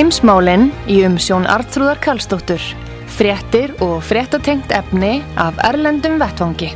[0.00, 2.62] Heimsmálinn í umsjón Artrúðar Karlsdóttur.
[3.18, 6.70] Fréttir og fréttatengt efni af Erlendum Vettvangi.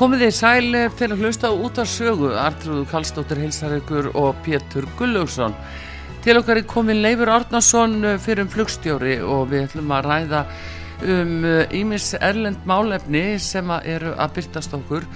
[0.00, 5.54] Komið þið sæl fyrir að hlusta út af sögu, Artrúður Karlsdóttir Hilsarökur og Pétur Gullaugsson.
[6.26, 10.46] Til okkar er komin Leifur Arnarsson fyrir um flugstjóri og við ætlum að ræða
[11.06, 15.06] um ímis erlend málefni sem eru að byrtast okkur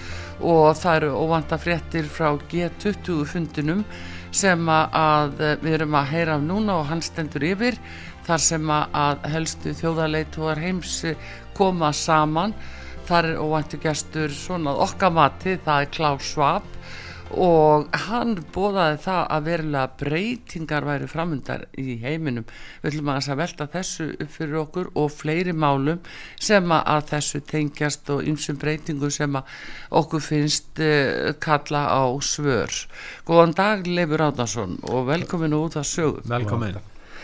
[0.41, 3.85] og það eru óvanda fréttir frá G20 fundinum
[4.33, 7.77] sem að við erum að heyra af núna og hann stendur yfir
[8.27, 11.01] þar sem að helstu þjóðarleituar heims
[11.57, 12.55] koma saman.
[13.09, 16.69] Þar er óvæntu gestur svona okkar mati, það er Klaus Schwab
[17.33, 22.45] og hann bóðaði það að verulega breytingar væri framundar í heiminum.
[22.83, 26.03] Við ætlum að velta þessu upp fyrir okkur og fleiri málum
[26.41, 29.57] sem að þessu tengjast og ymsum breytingu sem að
[30.03, 32.73] okkur finnst uh, kalla á svör.
[33.29, 36.23] Góðan dag Leifur Átnarsson og velkomin út að sögu.
[36.29, 36.79] Velkomin,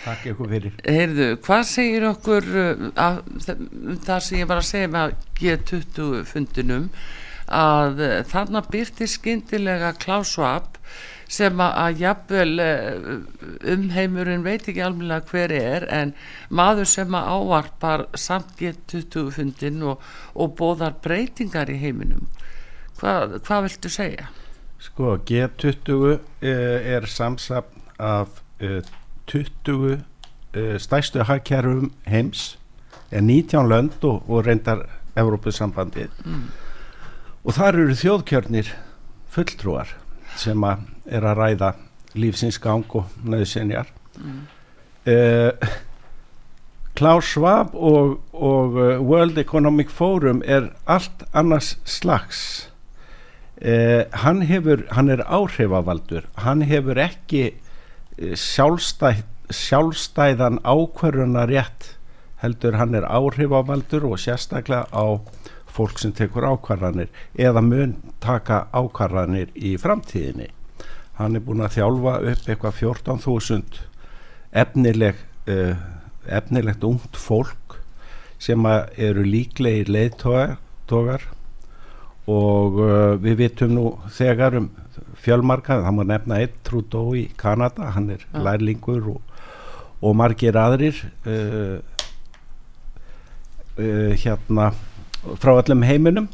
[0.07, 0.83] takk ykkur fyrir.
[0.89, 3.23] Heyrðu, hvað segir okkur uh, að,
[4.09, 6.93] það sem ég var að segja með G20 fundinum
[7.55, 10.79] að uh, þarna byrti skindilega Klaus Schwab
[11.29, 12.61] sem að jafnvel
[13.69, 16.15] umheimurinn veit ekki alveg hver er en
[16.49, 20.01] maður sem að ávarpar samt G20 fundin og,
[20.33, 22.31] og bóðar breytingar í heiminum
[22.97, 24.31] hvað, hvað viltu segja?
[24.81, 28.41] Sko G20 er samsapn af
[29.29, 29.99] 20
[30.81, 32.55] stæstu hagkerfum heims
[33.11, 34.87] er 19 lönd og, og reyndar
[35.19, 36.49] Evrópussambandið mm.
[37.49, 38.71] Og þar eru þjóðkjörnir
[39.33, 39.95] fulltrúar
[40.37, 41.71] sem að er að ræða
[42.19, 43.89] lífsins gang og nöðsynjar
[44.21, 44.41] mm.
[45.09, 45.71] uh,
[46.99, 52.41] Klaus Schwab og, og World Economic Forum er allt annars slags.
[53.63, 56.27] Uh, hann hefur hann er áhrifavaldur.
[56.43, 57.53] Hann hefur ekki
[58.19, 59.23] sjálfstæð,
[59.55, 61.95] sjálfstæðan ákvarðuna rétt
[62.43, 65.23] heldur hann er áhrifavaldur og sérstaklega á
[65.79, 70.51] fólk sem tekur ákvarðanir eða mun taka ákvarðanir í framtíðinni
[71.19, 73.81] hann er búin að þjálfa upp eitthvað 14.000
[74.63, 75.75] efnileg uh,
[76.29, 77.79] efnilegt ungt fólk
[78.39, 81.27] sem eru líklegir leiðtogar
[82.29, 84.69] og uh, við vitum nú þegar um
[85.19, 88.43] fjölmarka, það má nefna eitt Trudeau í Kanada, hann er ja.
[88.47, 89.35] lærlingur og,
[90.03, 91.79] og margir aðrir uh,
[93.79, 94.73] hérna
[95.39, 96.29] frá allum heiminum.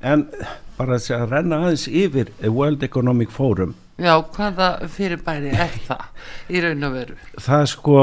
[0.00, 0.26] En
[0.78, 3.74] bara að renna aðeins yfir World Economic Forum.
[3.98, 6.04] Já, hvaða fyrirbæri er það
[6.54, 7.14] í raun og veru?
[7.42, 7.96] Það sko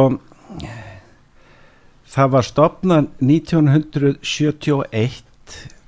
[2.16, 5.24] það var stopnað 1971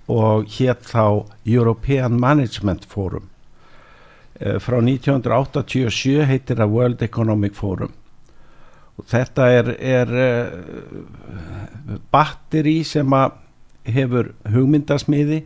[0.07, 3.27] og hétt þá European Management Forum.
[4.37, 7.91] Frá 1987 heitir það World Economic Forum.
[8.97, 10.47] Og þetta er, er uh,
[12.13, 13.31] batteri sem að
[13.87, 15.43] hefur hugmyndasmiði.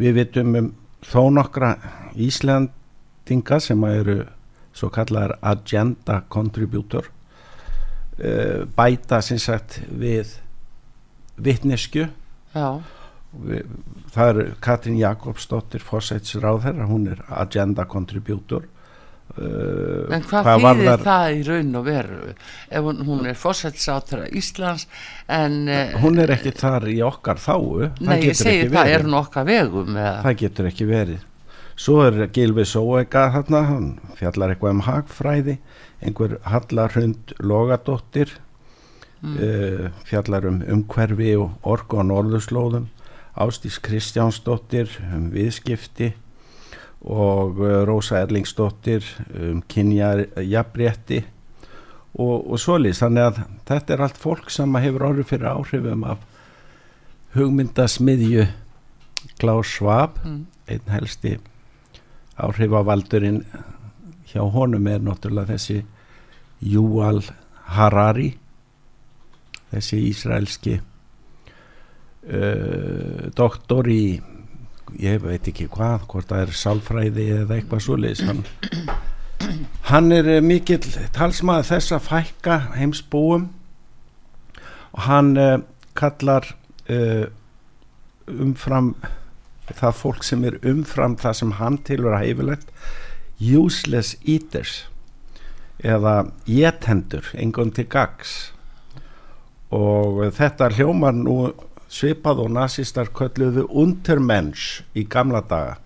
[0.00, 0.68] Við vitum um
[1.04, 1.74] þó nokkra
[2.16, 4.22] Íslandinga sem eru
[4.76, 7.08] svo kallar agenda contributor
[8.20, 10.36] uh, bæta sem sagt við
[11.40, 12.06] vittnesku
[13.32, 13.66] við,
[14.14, 18.66] það er Katrín Jakobsdóttir fórsætsráðherra, hún er agenda contributor
[19.40, 24.26] Uh, en hvað, hvað þýðir það, í raun og veru ef hún, hún er fórsættisáttara
[24.36, 24.84] Íslands
[25.32, 28.92] en uh, hún er ekki þar í okkar þáu nei ég segi það verið.
[28.98, 30.18] er hún okkar vegum eða?
[30.26, 31.24] það getur ekki verið
[31.80, 33.88] svo er Gilvi Sóega þarna hann
[34.20, 35.56] fjallar eitthvað um hagfræði
[36.04, 38.36] einhver Hallarhund Logadóttir
[39.24, 39.36] mm.
[39.40, 42.90] uh, fjallar um umhverfi og orgu og norðurslóðum
[43.40, 46.12] Ástís Kristjánsdóttir um viðskipti
[47.00, 49.04] og uh, Rósa Erlingsdóttir
[49.34, 51.22] um kynja jafnrétti
[52.14, 53.38] og, og svolis þannig að
[53.68, 56.18] þetta er allt fólk sem hefur orðið fyrir áhrifum af
[57.36, 58.44] hugmyndasmiðju
[59.40, 60.46] Klaus Schwab mm.
[60.68, 61.38] einn helsti
[62.40, 63.44] áhrifavaldurinn
[64.30, 65.78] hjá honum er náttúrulega þessi
[66.60, 67.22] Júal
[67.76, 68.34] Harari
[69.70, 70.82] þessi ísraelski uh,
[73.36, 74.20] doktor í
[74.98, 78.24] ég veit ekki hvað hvort það er sálfræði eða eitthvað svoleiðis.
[78.26, 78.42] Hann,
[79.90, 80.82] hann er uh, mikill
[81.16, 83.48] talsmaður þess að fækka heimsbúum
[84.90, 85.56] og hann uh,
[85.98, 86.52] kallar
[86.90, 87.26] uh,
[88.30, 88.94] umfram
[89.70, 92.72] það fólk sem er umfram það sem hann tilur að heifilegt
[93.40, 94.84] useless eaters
[95.80, 98.50] eða jetendur engun til gags
[99.72, 101.36] og þetta hljómar nú
[101.90, 105.78] svipað og nazistar kölluðu untermensch í gamla daga.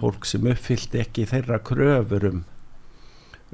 [0.00, 2.44] Fólk sem uppfyllt ekki þeirra kröfur um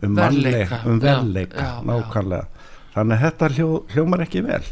[0.03, 1.81] um um verleika já.
[1.85, 2.47] nákvæmlega.
[2.93, 4.63] Þannig að þetta hljó, hljómar ekki vel.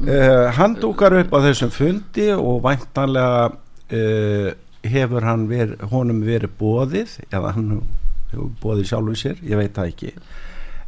[0.00, 4.52] Uh, hann dúkar upp á þessum fundi og væntanlega uh,
[4.86, 7.82] hefur hann ver, honum verið bóðið eða hann
[8.30, 10.14] hefur bóðið sjálfum sér ég veit það ekki.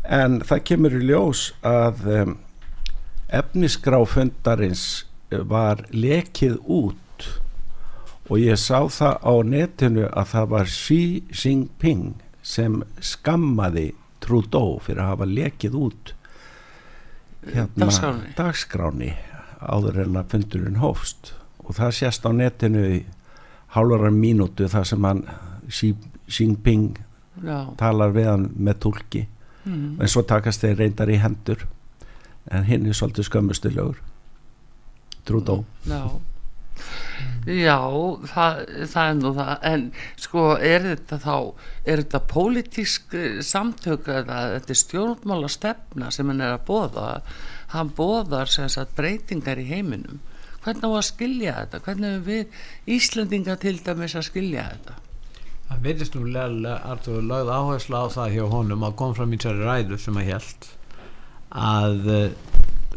[0.08, 2.38] En það kemur í ljós að um,
[3.32, 4.84] efnisgráfundarins
[5.48, 6.98] var lekið út
[8.28, 11.00] og ég sá það á netinu að það var Xi
[11.32, 12.12] Jinping
[12.42, 13.92] sem skammaði
[14.22, 16.12] Trudeau fyrir að hafa lekið út
[17.48, 18.32] hérna, Dagskráni.
[18.38, 19.10] dagskráni
[19.62, 21.32] áður en að fundurinn hófst
[21.62, 23.02] og það sést á netinu í
[23.74, 25.24] hálfara mínútu þar sem hann
[25.72, 25.94] Xi
[26.32, 26.98] Jinping
[27.42, 29.26] já, talar við hann með tólki
[29.64, 30.00] mm.
[30.00, 31.66] en svo takast þeir reyndar í hendur
[32.50, 34.02] en hinn er svolítið skömmustilegur
[35.26, 35.64] Trudeau.
[35.86, 36.18] Já.
[37.42, 37.78] Já,
[38.30, 38.58] það,
[38.90, 39.84] það er nú það, en
[40.22, 41.36] sko er þetta þá,
[41.82, 47.06] er þetta pólitísk eh, samtök eða þetta er stjórnmála stefna sem hann er að bóða,
[47.74, 50.20] hann bóðar sem sagt breytingar í heiminum,
[50.62, 54.98] hvernig á að skilja þetta, hvernig hefur við Íslendinga til dæmis að skilja þetta?
[55.72, 59.42] Það verðist nú lega Artur lögð áherslu á það hjá honum að kom fram í
[59.42, 60.70] sér ræðu sem að held
[61.52, 62.30] að eh,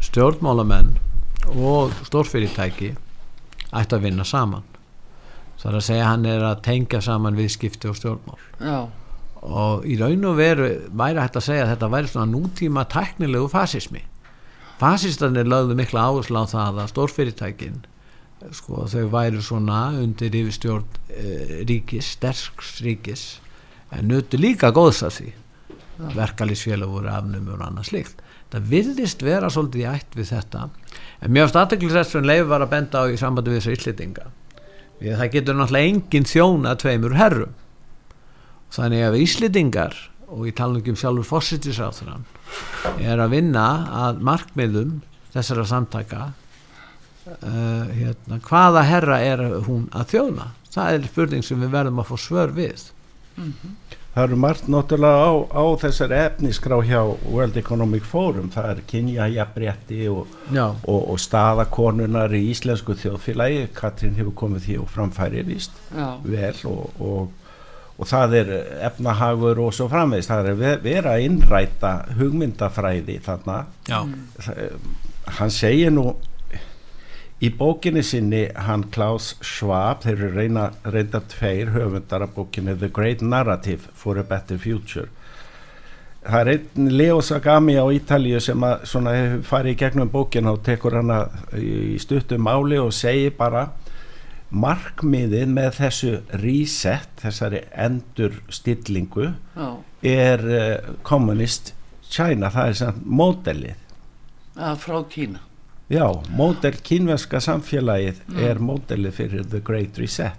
[0.04, 0.94] stjórnmálamenn
[1.56, 2.94] og stórfyrirtæki
[3.76, 4.64] ættu að vinna saman.
[5.56, 8.40] Það er að segja hann er að tengja saman viðskipti og stjórnmál.
[8.60, 8.78] Já,
[9.46, 13.48] og í raun og veru væri hægt að segja að þetta væri svona nútíma tæknilegu
[13.52, 14.02] fasismi.
[14.80, 17.78] Fasistarnir lögðu mikla áherslu á það að stórfyrirtækin
[18.52, 23.24] sko þau væri svona undir yfirstjórn e, ríkis, sterks ríkis
[23.94, 25.32] en nutu líka góðs að því.
[26.16, 30.68] Verkalýsfélag voru afnumur og annað slíkt það virðist vera svolítið í ætt við þetta.
[31.20, 31.54] En mjög
[32.06, 34.26] sem Leif var að benda á í sambandi við þessu Íslitinga
[35.00, 37.52] við það getur náttúrulega engin þjóna tveimur herrum.
[38.72, 42.24] Þannig að Íslitingar og ég tala nú ekki um sjálfur fósitisráþurann
[43.04, 43.66] er að vinna
[44.06, 44.96] að markmiðum
[45.34, 50.50] þessara samtaka uh, hérna, hvaða herra er hún að þjóna?
[50.72, 52.88] Það er spurning sem við verðum að fá svör við
[54.16, 59.26] Það eru margt náttúrulega á, á þessar efnisgrá hjá World Economic Forum, það er kynja
[59.28, 60.30] jafnrétti og,
[60.88, 66.54] og, og staðakonunar í íslensku þjóðfélagi, Katrín hefur komið því og framfæri víst já, vel
[66.72, 67.52] og, og,
[68.00, 68.54] og það er
[68.88, 73.58] efnahagur og svo framvegist, það er ve- vera að innræta hugmyndafræði þarna,
[73.88, 74.00] já,
[75.36, 76.14] hann segir nú
[77.42, 82.88] í bókinni sinni hann Klaus Schwab þeir eru reyna, reynda tveir höfundar af bókinni The
[82.88, 85.08] Great Narrative for a Better Future.
[86.26, 88.86] Það er einn Leo Sagami á Ítalíu sem að
[89.46, 93.68] farið í gegnum bókina og tekur hana í stuttum máli og segir bara
[94.50, 99.68] markmiðið með þessu reset, þessari endur stillingu já,
[100.06, 101.74] er uh, communist
[102.06, 103.82] China, það er samt módelið.
[104.56, 105.45] Að frá Kína.
[105.86, 110.34] Já, módel kínverska samfélagið er módelið fyrir The Great Reset.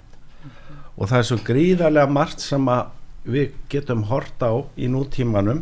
[1.00, 2.68] Og það er svo gríðarlega margt sem
[3.24, 5.62] við getum hort á í nútímanum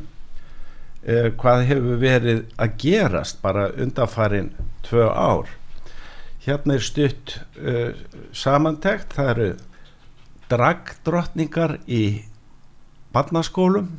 [1.06, 4.50] eh, hvað hefur verið að gerast bara undanfarin
[4.90, 5.54] tvö ár.
[6.42, 7.94] Hérna er stutt eh,
[8.34, 9.50] samantekt það eru
[10.50, 12.26] dragdrottningar í
[13.14, 13.94] barnaskólum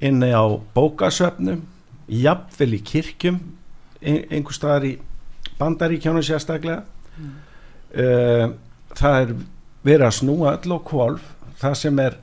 [0.00, 1.66] inni á bókasöfnum
[2.08, 3.42] jafnvel í kirkjum
[4.02, 4.92] ein- einhvers staðar í
[5.60, 6.82] bandaríkjónu sérstaklega.
[7.20, 8.54] Mm.
[8.94, 9.32] það er
[9.84, 11.24] verið að snúa öll og kvolf
[11.60, 12.16] það sem er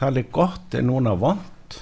[0.00, 1.76] er gott er núna vond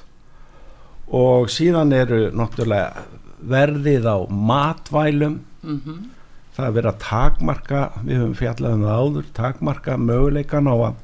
[1.08, 3.04] og síðan eru náttúrulega
[3.44, 5.40] verðið á matvælum.
[5.62, 6.10] Mm
[6.54, 10.94] það er verið að takmarka við höfum fjallað um það áður takmarka möguleikan á að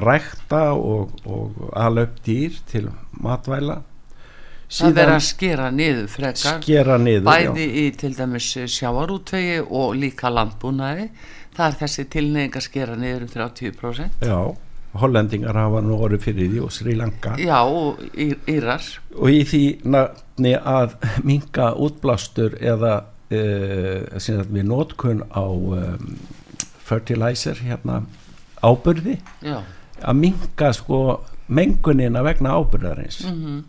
[0.00, 2.86] rækta og, og ala upp dýr til
[3.20, 3.82] matvæla
[4.70, 6.62] Það verður að skera niður frekar.
[6.62, 11.08] skera niður bæði í til dæmis sjávarútvegi og líka landbúnaði.
[11.56, 14.30] Það er þessi tilneying að skera niður um 30% já.
[14.30, 14.40] Já,
[15.02, 17.34] hollendingar hafa nú orðið fyrir því og Sri Lanka.
[17.42, 18.86] Já, og Ír- Írar.
[19.18, 20.94] Og í því nafni að
[21.26, 23.00] minga útblástur eða
[23.30, 26.16] sagt, við nótkun á um,
[26.86, 28.02] fertilizer hérna
[28.62, 29.60] ábyrði Já,
[30.02, 30.98] að minga sko
[31.50, 33.60] mengunina vegna ábyrðarins mhm,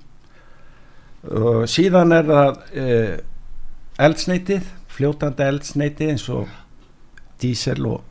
[1.30, 3.18] og síðan er það uh,
[4.02, 6.50] eldsneitið fljótandi eldsneitið eins og
[7.42, 8.02] dísel og,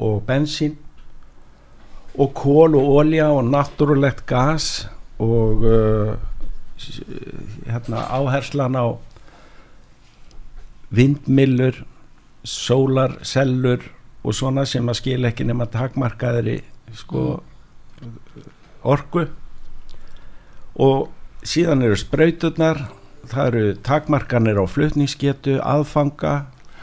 [0.00, 0.78] og bensín
[2.16, 4.88] og kól og olja og náttúrulegt gas
[5.20, 6.16] og uh,
[7.68, 8.96] hérna áherslan á
[10.90, 11.84] vindmillur
[12.44, 13.84] sólarsellur
[14.24, 16.58] og svona sem að skila ekki nema takmarkaðri
[16.96, 17.42] sko
[18.82, 19.26] orku.
[20.80, 21.08] Og
[21.46, 22.84] síðan eru sprauturnar
[23.30, 26.34] það eru takmarkanir á flutningsgetu aðfanga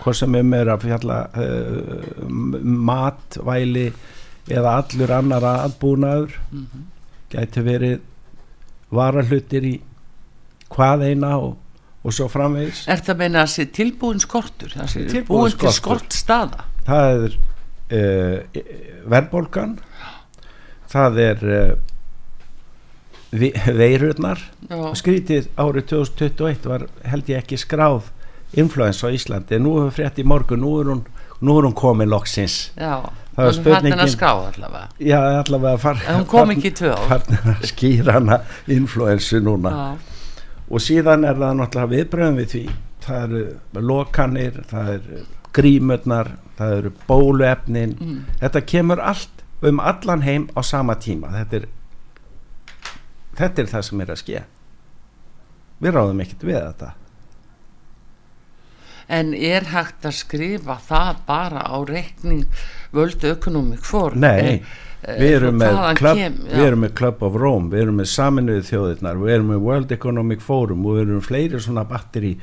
[0.01, 2.27] hvort sem um er að fjalla uh,
[2.61, 3.89] mat, væli
[4.47, 6.37] eða allur annar aðbúnaður.
[6.51, 6.85] Mhm.
[7.27, 7.97] gæti verið
[8.95, 9.73] varahlutir í
[10.71, 11.57] hvað eina og,
[12.07, 12.85] og svo framvegis.
[12.87, 14.71] Er það meina að sé tilbúin skortur?
[14.71, 16.05] Það sé Tilbúin búin til skortur.
[16.07, 17.35] skort staða það er
[17.97, 18.63] uh,
[19.11, 19.77] verðbólgan.
[20.87, 21.73] Það er uh,
[23.31, 24.39] veirurnar.
[24.69, 28.09] Já, skrítið árið 2021 var held ég ekki skráð
[28.57, 31.01] influensa á Íslandi, nú hefur frétt í morgun nú er hún,
[31.43, 32.71] nú er hún komin loksins.
[32.79, 33.01] Já
[33.37, 34.87] Það var er spurningin- allavega.
[34.99, 37.07] Já allavega far, En hún kom ekki í tvö ár.
[37.07, 39.69] farin að skýra hana influensu núna.
[39.69, 39.97] Já,
[40.71, 42.63] og síðan er það náttúrulega viðbröðum við því.
[43.07, 43.43] Það eru
[43.87, 45.19] lokanir það eru
[45.53, 47.93] grímurnar það eru bóluefnin.
[47.99, 48.25] Mm.
[48.41, 49.29] þetta kemur allt
[49.61, 51.27] um allan heim á sama tíma.
[51.31, 51.67] Þetta er
[53.37, 54.45] þetta er það sem er að ske.
[55.83, 56.93] Við ráðum ekkert við þetta.
[59.07, 62.43] En er hægt að skrifa það bara á reikning
[62.91, 64.17] völdu ökonomik fór?
[64.19, 64.65] Nei,
[65.05, 68.65] við erum, með club, kem, við erum með Club of Rome við erum með saminuðu
[68.67, 72.33] þjóðirnar við erum með World Economic Forum og við erum fleiri svona batteri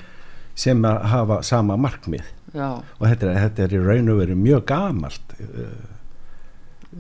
[0.54, 2.24] sem hafa sama markmið.
[2.54, 5.93] Já, og þetta er, þetta er í raun og veru mjög gamalt uh,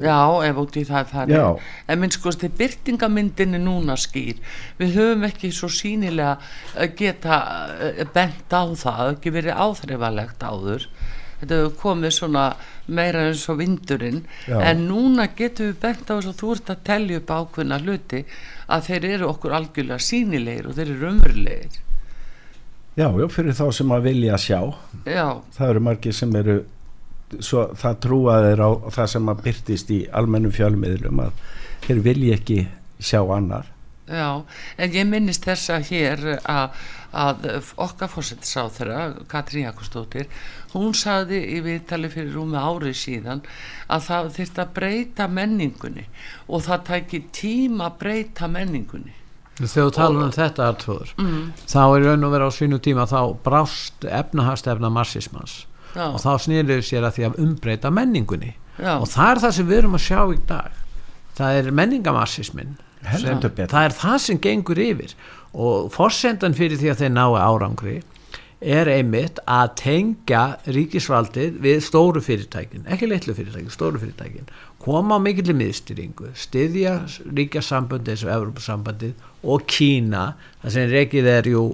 [0.00, 1.34] já, ef út í það farið.
[1.38, 1.66] Já.
[1.88, 4.40] En minn sko, þetta er núna skýr.
[4.78, 6.38] Við höfum ekki svo sínilega
[6.76, 7.40] eh, geta
[7.78, 10.88] eh, bent á það, ekki verið áþreifalegt áður.
[11.40, 12.44] Þetta hefur komið svona
[12.86, 14.22] meira eins og vindurinn.
[14.48, 14.58] Já.
[14.64, 18.22] En núna getum við bent á þess að þú ert að telja upp ákveðna hluti
[18.66, 21.80] að þeir eru okkur algjörlega sínilegir og þeir eru umverulegir.
[22.94, 24.60] já, já, fyrir þá sem að vilja sjá
[25.02, 26.60] Já, það eru margir sem eru
[27.42, 31.32] svo, það trúa þeir á það sem að byrtist í almennum fjölmiðlum að
[31.86, 32.58] þeir vilja ekki
[33.00, 33.70] sjá annar
[34.04, 34.44] Já,
[34.76, 36.74] en ég minnist þess að hér að,
[37.16, 37.46] að
[37.80, 38.98] okkar fórsettisáþara,
[39.32, 40.26] Katrín Jakobsdóttir,
[40.74, 43.40] hún saði í viðtali fyrir rúmi árið síðan
[43.88, 46.04] að það þyrfti að breyta menningunni
[46.52, 49.14] og það tæki tíma að breyta menningunni.
[49.56, 51.52] þegar þú tala um þetta artrúður Mm.
[51.64, 55.64] þá er raun og vera á sínu tíma þá brást efnahastefna marxismans
[55.94, 58.54] Já, og þá snýrður sér að því að umbreyta menningunni.
[58.78, 60.80] Já, og það er það sem við erum að sjá í dag.
[61.38, 61.70] Það er
[63.50, 63.70] betur.
[63.70, 65.14] það er það sem gengur yfir.
[65.54, 67.96] Og forsendan fyrir því að þeir nái árangri
[68.64, 74.48] er einmitt að tengja ríkisvaldið við stóru fyrirtækin, ekki litlu fyrirtækin, stóru fyrirtækin.
[74.80, 76.94] Koma á mikillir miðstyringu styðja
[77.28, 80.30] ríkjasambandi eins og Evropasambandið og Kína
[80.62, 81.64] það sem reikið er jú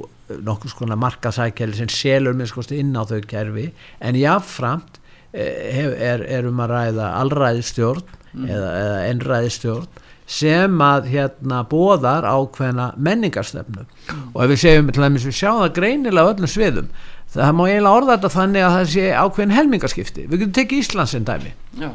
[0.47, 3.71] nokkuð skona markasækjali sem selur minnskosti inn á þau kerfi
[4.01, 5.01] en jáfnframt
[5.33, 12.93] eh, er, er um að ræða allræðistjórn eða, eða ennræðistjórn sem að hérna bóðar ákveðna
[13.03, 13.83] menningarstefnu.
[14.31, 16.93] Og ef við segjum til dæmis við sjáum það greinilega öllum sviðum
[17.31, 20.25] það má eiginlega orða þetta þannig að það sé ákveðin helmingaskipti.
[20.27, 21.53] Við getum tekið Íslands sem dæmi.
[21.79, 21.91] Já,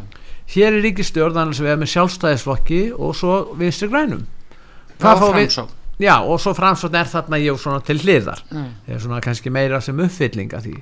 [0.55, 4.23] hér er ríkistjórn annars vegar með sjálfstæðisflokki og svo vinstri grænum.
[5.01, 5.57] Hvað fáum við-.
[5.99, 8.69] Já og svo framsókn er þarna ég svona til hliðar Mm.
[8.87, 10.75] það er svona kannski meira sem uppfylling af því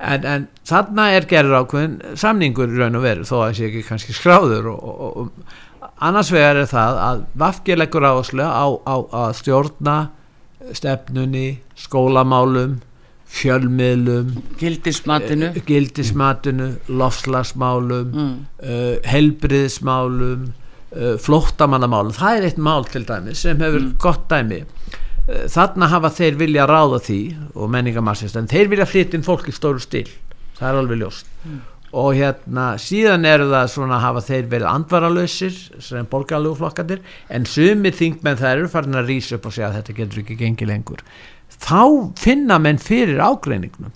[0.00, 4.12] en, en þarna er gerður ákveðin samningur raun og veru þó að sé ekki kannski
[4.16, 9.20] skráður og, og, og annars vegar er það að Vafki leggur áherslu á, á, á
[9.28, 9.96] að stjórna
[10.76, 12.78] stefnunni, skólamálum
[13.30, 15.46] fjölmiðlum Gildismatinu.
[15.54, 18.46] eh, gildismatinu lofslagsmálum Mm.
[18.62, 20.52] uh, helbriðismálum
[20.96, 24.62] uh, flóttamannamálum það er eitt mál til dæmis sem hefur gott dæmi.
[25.26, 27.20] Uh, þarna hafa þeir vilja ráða því
[27.54, 30.08] og menningarmassist en þeir vilja flytja inn fólk í stóru stíl.
[30.58, 31.28] Það er alveg ljóst.
[31.90, 37.00] Og hérna síðan eru það svona hafa þeir verið andvaralösir sem borgarlegu flokkandir
[37.32, 40.36] en sumir þingmenn þær eru farin að rísa upp og segja að þetta getur ekki
[40.38, 41.02] gengið lengur.
[41.50, 43.90] Þá finna menn fyrir ágreiningnum.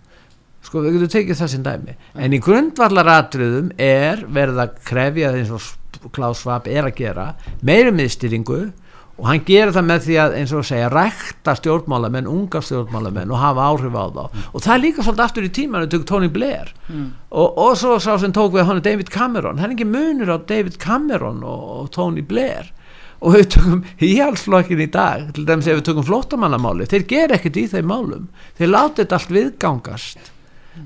[0.65, 1.97] Sko við getum tekið það sem dæmi.
[2.19, 5.63] En í grundvallaratriðum er verið að krefja eins og
[6.13, 7.29] Klaus Schwab er að gera
[7.63, 8.63] meiri miðstýringu
[9.15, 13.31] og hann gerir það með því að eins og að segja rækta stjórnmálamenn, unga stjórnmálamenn
[13.31, 14.25] og hafa áhrif á þá.
[14.51, 16.73] Og það er líka svolítið aftur í tímanu tök Tony Blair.
[17.31, 20.39] Og, og svo sá sem tók við hann David Cameron, það er ekki munur á
[20.43, 22.73] David Cameron og, og Tony Blair.
[23.25, 27.57] Og við tökum íhalsflokkin í dag til dæmis ef við tökum flóttamannamáli þeir ger ekkert
[27.57, 28.27] í þeim málum.
[28.59, 30.34] Þeir láta þetta allt viðgangast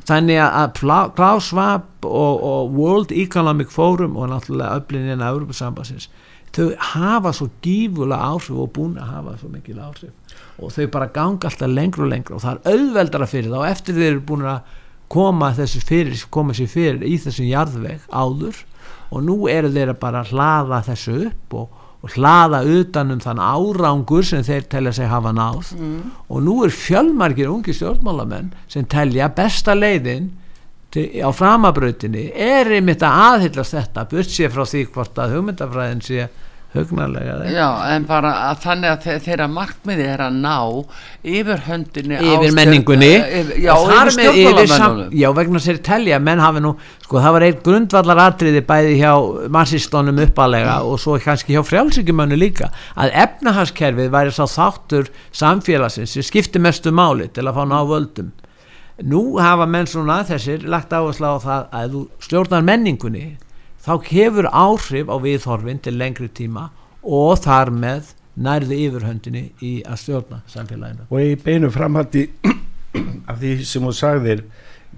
[0.09, 0.73] þannig að
[1.17, 6.09] Klaus Schwab og, og World Economic Forum og náttúrulega öflininn að Európa-sambansins
[6.55, 10.13] þau hafa svo gífulega áhrif og búin að hafa svo mikil áhrif.
[10.59, 13.99] Og þau bara ganga alltaf lengur og lengur og það er auðveldara fyrir þá eftir
[13.99, 14.77] þeir eru búin að
[15.13, 18.65] koma þessu fyrir koma sér fyrir í þessum jarðveg áður.
[19.09, 23.41] Og nú eru þeir að bara hlaða þessu upp og, og hlaða utan um þann
[23.43, 25.73] árangur sem þeir telja sig hafa náð.
[26.31, 30.31] Og nú er fjölmargir ungi stjórnmálamenn sem telja besta leiðin
[30.95, 36.05] til, á framabrautinni er einmitt að aðhyllast þetta burt sér frá því hvort að hugmyndafræðin
[36.07, 36.29] sé
[36.79, 37.55] hugnarlega ekki.
[37.57, 40.57] Já, en bara að þannig að þe þeirra markmiði er að ná
[41.23, 43.11] yfir höndinni yfir menningunni.
[43.19, 47.47] Eh, yfir, Já, yfir stjórnmálamennunum já vegna sér telja menn hafi nú sko það var
[47.49, 49.13] einn grundvallar atriði bæði hjá
[49.55, 56.27] marxistónum uppalega og svo kannski hjá frjálsíkjumönnu líka að efnahagskerfið væri sá þáttur samfélagsins sem
[56.27, 58.31] skipti mestu máli til að fá ná völdum.
[59.07, 63.27] Nú hafa menn svona þessir lagt áherslu á það að þú stjórnar menningunni
[63.89, 66.69] þá hefur áhrif á viðhorfin til lengri tíma
[67.01, 71.09] og þar með nærði yfirhöndinni í að stjórna samfélaginu.
[71.09, 72.27] Og í beinu framhaldi
[73.31, 74.45] af því sem þú sagðir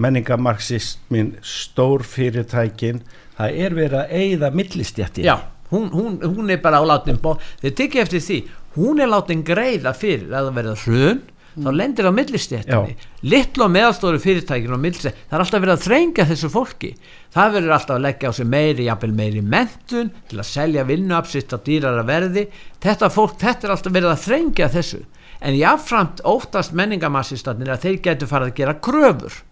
[0.00, 3.02] menningamarxismin stór fyrirtækin
[3.38, 5.36] það er verið að eigða millistjætti Já,
[5.70, 8.38] hún, hún, hún er bara á látin bó þeir tekja eftir því,
[8.76, 11.22] hún er látin greiða fyrir að það verða hrun
[11.56, 12.96] þá lendir á millistéttinni.
[13.26, 16.90] Litlu og meðalstóru fyrirtækinu og millistéttinni það er alltaf verið að þrengja þessu fólki.
[17.34, 21.54] Það verður alltaf að leggja á sig meiri jafnvel meiri mentun til að selja vinnuapsitt
[21.54, 22.46] á dýrara verði.
[22.82, 25.02] Þetta fólk, þetta er alltaf verið að þrengja þessu.
[25.40, 29.42] En jáfnframt óttast menningamassistannir að þeir getur farið að gera kröfur.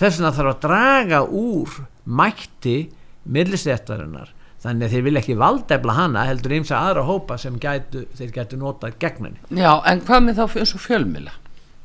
[0.00, 2.76] Þess vegna þarf að draga úr mætti
[3.28, 8.04] millistéttarinnar þannig að þeir vilja ekki valdefla hana heldur eins að aðra hópa sem gætu,
[8.18, 9.62] þeir gætu notað gegn henni.
[9.62, 11.36] Já, en hvað með þá eins og fjölmila?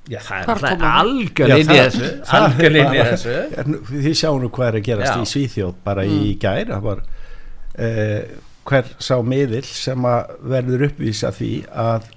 [0.06, 3.38] Já, það Hvar er inn í þessu algjörlega inn í þessu.
[3.62, 5.22] En Þið sjáum nú hvað er að gerast Já.
[5.24, 8.36] í Svíþjóð bara í gær það var uh,
[8.70, 12.08] hver sá miðil sem að verður uppvísa því að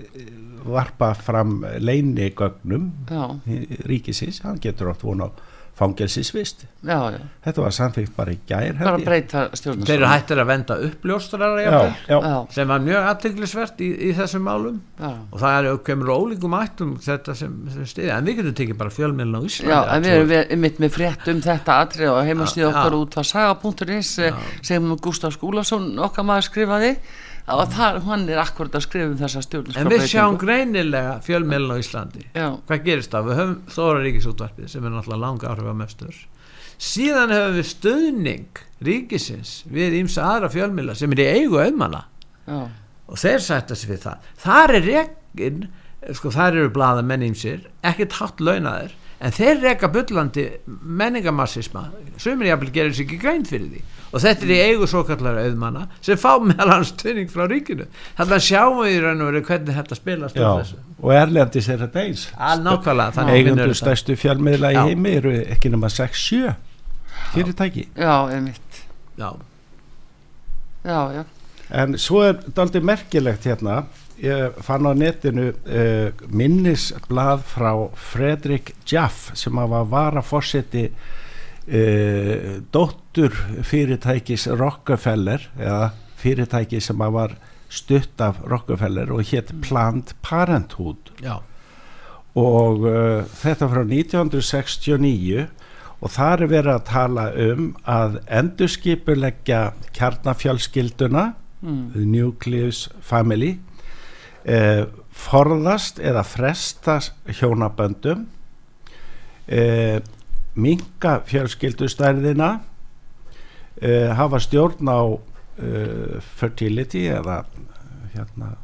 [0.00, 0.32] eh,
[0.64, 3.22] varpa fram leinigögnum Já,
[3.88, 5.28] ríkisins, hann getur átt von á
[5.80, 6.66] fangelsisvist.
[6.84, 10.48] Já, já, þetta var samþýgt bara í gær bara breyta stjórnarskóla þeir eru hættir að
[10.50, 10.76] venda
[12.08, 14.80] Já, sem var mjög aðteglisvert í, í þessum málum.
[15.00, 15.10] Já.
[15.30, 18.94] Og það er kemur ólíkum ættum þetta sem, sem stiði, en við getum tekið bara
[18.94, 22.20] fjölmjölin á Íslandi Já, en við erum við, mitt með frétt um þetta atrið og
[22.28, 23.00] heimastíð okkar já.
[23.00, 26.94] út var saga.is eh, sem Gustaf Skúlason okkar maður skrifaði
[27.56, 31.74] og þar, hann er akkurat að skrifa um þessa stjórnarskóla en við sjáum greinilega fjölmjölin
[31.74, 32.26] á Íslandi.
[32.34, 33.30] Já, hvað gerist það?
[33.30, 36.20] Við höfum stóra ríkisútvarpið sem er náttúrulega langa áhrif að mestur.
[36.80, 42.06] Síðan höfum við stöðning ríkisins við ímsa aðra fjölmjöla sem er í eigu auðmanna.
[42.46, 42.60] Já,
[43.10, 44.32] og þeir sætta sig við það.
[44.44, 45.62] Þar er rekin
[46.16, 51.88] sko þar eru blaða menningsir ekkert hátt launaðir en þeir reka bullandi menningamassisma
[52.20, 53.82] sumir jafnvel gerir sér ekki grein fyrir því.
[54.10, 57.86] Og þetta er í eigu svo kallar auðmanna sem fá meðal hans stöðning frá ríkinu.
[58.18, 60.48] Þannig að sjáum við í raun og veru hvernig þetta spilast já.
[60.48, 60.80] þessu.
[60.98, 62.24] og Erlendis er þetta eins.
[62.64, 63.78] Nákvæmlega, þetta.
[63.78, 66.56] stærstu fjölmiðla í heimi eru ekki nema 6-7
[67.36, 67.86] fyrirtæki.
[67.94, 68.82] Já, einmitt.
[69.20, 69.30] Já,
[70.84, 71.24] Já, já,
[71.70, 73.84] En svo er daldið merkilegt hérna,
[74.20, 83.34] ég fann á netinu uh, minnisblað frá Fredrik Jaff sem var varaforseti uh, dóttur
[83.66, 87.36] fyrirtækis Rockefeller, eða fyrirtæki sem var
[87.70, 91.14] stutt af Rockefeller og hétt Planned Parenthood.
[91.22, 91.40] Já,
[92.38, 95.48] og uh, þetta frá 1969
[96.00, 99.62] og þar er verið að tala um að endurskipuleggja
[99.96, 101.24] kjarnafjölskylduna
[101.60, 101.82] mm.
[102.08, 103.58] nucleus family
[104.44, 108.26] eh, forðast eða fresta hjónaböndum.
[109.46, 110.00] Eh,
[110.54, 112.60] minka fjölskyldustærðina.
[113.80, 115.00] Eh, hafa stjórn á
[115.60, 117.44] eh, fertility eða
[118.14, 118.54] hérna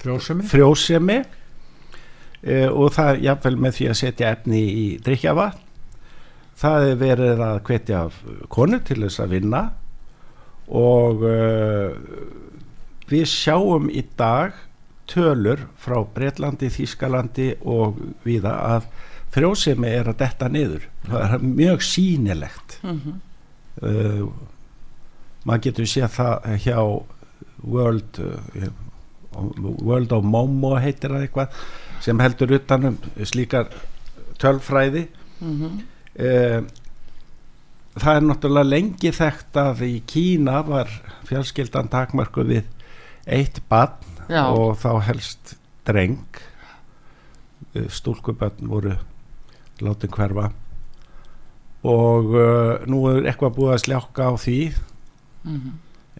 [0.00, 0.48] frjósemi.
[0.48, 1.22] frjósemi.
[2.40, 5.58] Uh, og það jafnvel með því að setja efni í drikjavatn
[6.60, 8.00] það er verið að hvetja
[8.52, 9.62] konur til þess að vinna.
[10.70, 11.96] Og uh,
[13.10, 14.56] við sjáum í dag
[15.10, 18.86] tölur frá Breitlandi, Þískalandi og viða að
[19.34, 20.86] frjósemi er að detta niður.
[21.06, 22.78] Það er mjög sýnilegt.
[22.86, 23.18] Mm
[23.82, 24.28] uh,
[25.46, 26.78] maður getur séð það hjá
[27.64, 28.72] World uh,
[29.30, 31.62] World of Momo heitir það eitthvað
[32.02, 32.96] sem heldur utanum
[33.28, 33.68] slíkar
[34.40, 35.04] tölfræði.
[35.38, 35.80] Mhm,
[36.16, 36.62] eh,
[37.94, 40.90] það er náttúrulega lengi þekkt að í Kína var
[41.28, 42.64] fjölskyldan takmarku við
[43.28, 44.44] eitt barn Já.
[44.46, 45.56] og þá helst
[45.88, 46.40] dreng
[47.74, 48.96] Eh, stúlkubönn voru
[49.80, 50.48] látin hverfa
[51.86, 54.56] og uh, nú er eitthvað búið að sljáka á því
[55.46, 55.76] mhm.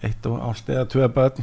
[0.06, 1.42] eitt og ást eða tvö börn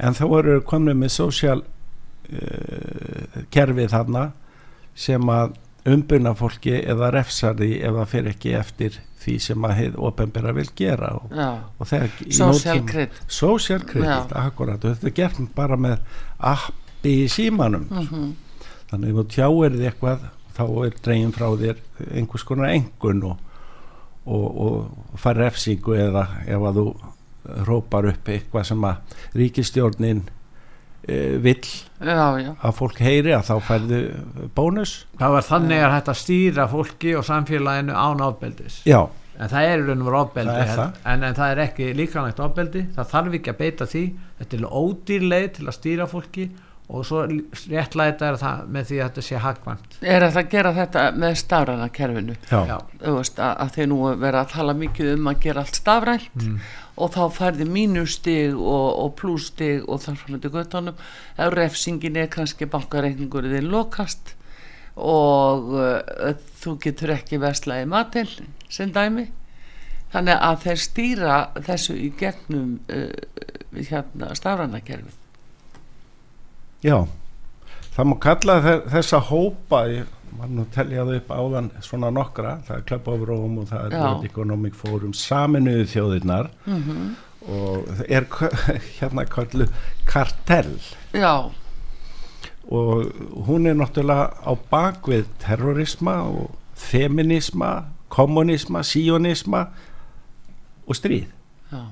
[0.00, 4.24] en þá eru komnið með social uh, kerfið þarna
[4.96, 5.58] sem að
[5.94, 10.54] umbuna fólki eða refsar því ef það fer ekki eftir því sem að heið ofinbera
[10.56, 13.20] vil gera og, og þegar social credit.
[13.26, 15.98] Social credit, akkurat og þetta er gert bara með
[16.38, 17.88] appi í símanum.
[17.90, 18.30] Mhm,
[18.92, 20.26] þannig ef þú tjáir þið eitthvað
[20.58, 23.36] þá er dregin frá þér einhvers konar engun og,
[24.26, 26.88] og, og fær refsingu eða ef að þú
[27.68, 30.24] rópar upp eitthvað sem að ríkistjórnin
[31.44, 31.62] vill
[31.98, 34.00] Já, já, að fólk heyri að þá færðu
[34.54, 34.92] bónus.
[35.18, 38.76] Það var þannig að að stýra fólki og samfélaginu án ofbeldis.
[38.86, 39.00] Já,
[39.38, 40.12] en það er í raun og
[40.52, 41.02] Það er en, það.
[41.14, 42.84] en, en það er ekki líkanlegt ofbeldi.
[42.94, 44.04] Það þarf ekki að beita því.
[44.38, 46.48] Þetta er ódýrleið til að stýra fólki
[46.88, 50.70] og svo réttlæta er það með því að þetta sé hagvæmt er þetta að gera
[50.78, 52.36] þetta með stafræna kerfinu?
[52.48, 55.80] Já, þú veist að, að þeir nú vera að tala mikið um að gera allt
[55.82, 56.46] stafrænt
[56.98, 60.98] og þá færði mínustig og, og plústig og þar fram með göttunum
[61.38, 64.34] ef refsingin er kannski bankareikningur þinn lokast
[64.98, 68.26] og uh, þú getur ekki verslaði matil
[68.68, 69.28] sem dæmi.
[70.10, 71.36] Þannig að þeir stýra
[71.68, 73.10] þessu í gegnum uh,
[73.76, 75.12] hérna stafræna kerfi
[76.82, 77.04] já.
[77.94, 82.10] Það má kalla þe- þessa hópa ég var nú að telja það upp áðan svona
[82.14, 83.96] nokkra, það er Club of Rome og það er.
[84.02, 86.52] World Economic Forum saminuðu þjóðirnar.
[86.66, 87.16] Mm
[87.48, 88.26] og það er
[88.98, 89.66] hérna kallu
[90.08, 90.74] kartell.
[91.16, 91.50] Já,
[92.68, 99.68] og hún er náttúrulega á bakvið terrorisma og feminisma, kommunisma, sionisma
[100.86, 101.28] og stríð.
[101.72, 101.82] já,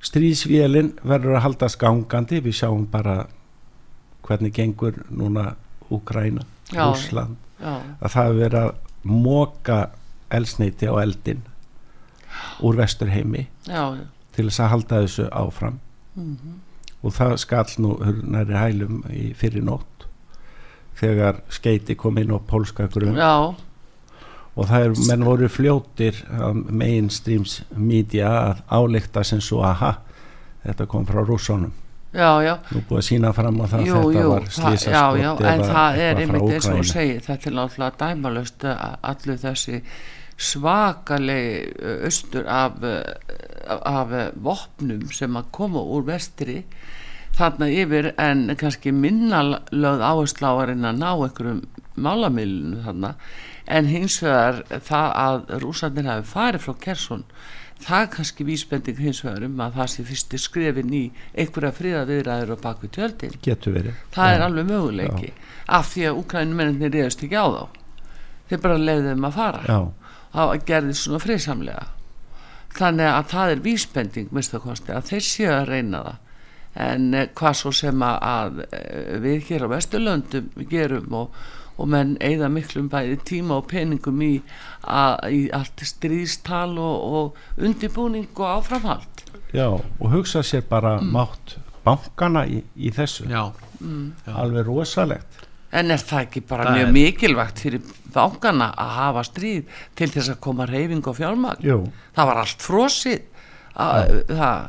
[0.00, 3.26] Stríðsvélinn verður að haldast gangandi, við sjáum bara
[4.24, 5.56] hvernig gengur núna
[5.90, 8.72] Úgræna, já, að það er verið að
[9.02, 9.78] móka
[10.30, 11.44] elsneiti á eldin
[12.62, 14.04] úr vesturheimi já, já.
[14.36, 15.80] til þess að halda þessu áfram.
[16.14, 16.58] Mm
[17.02, 17.96] og það skall nú
[18.28, 20.06] næri hælum í fyrir nótt
[21.00, 23.16] þegar skeiti kom inn á pólska grunn.
[23.16, 23.56] Já,
[24.50, 26.18] og það er, menn voru fljótir
[26.68, 29.94] mainstreams media að álíkta sem svo aha
[30.66, 31.72] þetta kom frá rússónum
[32.12, 32.54] já, já.
[32.74, 35.30] nú búið að sína fram á það jú, þetta jú, var það, slísa já, já,
[35.52, 39.82] en það er einmitt eins og þú segir, þetta er náttúrulega dæmalust allir þessi
[40.40, 41.72] svakalegi
[42.06, 43.04] austur af, eh,
[43.68, 46.62] af eh, vopnum sem að koma úr vestri
[47.36, 51.62] þarna yfir en kannski minna lögð áherslu á að að ná einhverjum
[51.94, 53.14] málamilinu þarna
[53.70, 57.24] en hins vegar það að rúsarnir hafi farið frá Kersson
[57.84, 61.02] það er kannski vísbending hins vegar um að það sé fyrsti skrefin í
[61.34, 63.36] einhverja friða viðræður og bakvið tjöldin.
[63.44, 64.00] Getur verið.
[64.14, 64.44] Það er Já.
[64.46, 65.32] alveg möguleiki
[65.78, 67.62] af því að úkrænumennir reyðast ekki á þá.
[68.50, 69.62] Þeir bara leiðum að fara.
[69.68, 69.80] Já,
[70.34, 71.86] það gerði svona friðsamlega.
[72.70, 76.18] Þannig að það er vísbending minnstakosti að þeir séu að reyna það.
[76.80, 81.40] En eh, hvað svo sem að, að eh, við hér á Vesturlöndum gerum og,
[81.80, 84.32] og menn eigða miklum bæði tíma og peningum í,
[84.84, 89.24] að, í allt stríðstal og, og undirbúning og áframhald.
[89.56, 93.24] Já, og hugsa sér bara mátt bankana í, í þessu.
[93.32, 93.46] Já,
[94.36, 95.46] alveg rosalegt.
[95.72, 97.82] En er það ekki bara Það mjög er- mikilvægt fyrir
[98.14, 101.62] bankana að hafa stríð til þess að koma reyfing og fjármagn?
[101.62, 101.76] Jú,
[102.16, 103.20] Það var allt frosið.
[103.80, 104.64] Að, það,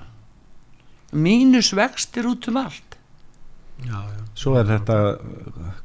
[1.26, 2.91] mínus vextir út um allt.
[3.86, 4.24] Já, já.
[4.36, 4.98] svo er þetta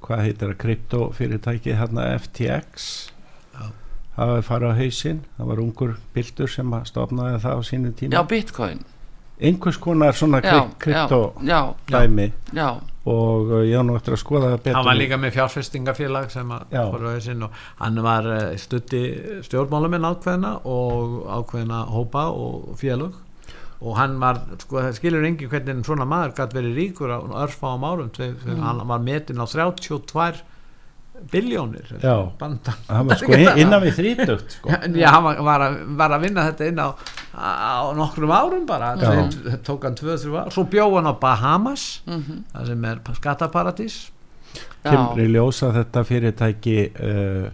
[0.05, 2.89] hvað heitir það, kryptofyrirtæki hérna FTX
[3.57, 3.71] Já.
[4.17, 7.93] það var farið á hausinn það var ungur pildur sem að stofnaði það á sínu
[7.93, 8.85] Já, tíma bitcoin.
[9.41, 11.61] einhvers konar svona Já, krypto já,
[11.93, 12.69] dæmi já,
[13.07, 16.31] og uh, ég á nú eftir að skoða það betur hann var líka með fjárfestingafélag
[16.33, 16.83] sem að Já.
[16.93, 19.03] fór á hausinn og hann var eh, stutti
[19.47, 23.23] stjórnmáluminn ákveðina og ákveðina hópa og félög
[23.81, 27.85] og hann var, sko það skilur engin hvernig svona maður gæti verið ríkur á örfáum
[27.85, 28.61] árum, tve, mm.
[28.65, 30.45] hann var metin á 32
[31.31, 32.33] biljónir Já.
[32.39, 32.75] Banda.
[32.87, 34.73] það var sko inn- innan við þrítugt sko.
[34.93, 36.89] Já, hann var, var, að, var að vinna þetta inn á,
[37.37, 42.43] á nokkrum árum bara það tók hann 2-3 ár svo bjóð hann á Bahamas mhm,
[42.53, 44.01] það sem er skattaparadís
[44.87, 47.49] í ljósa þetta fyrirtæki uh,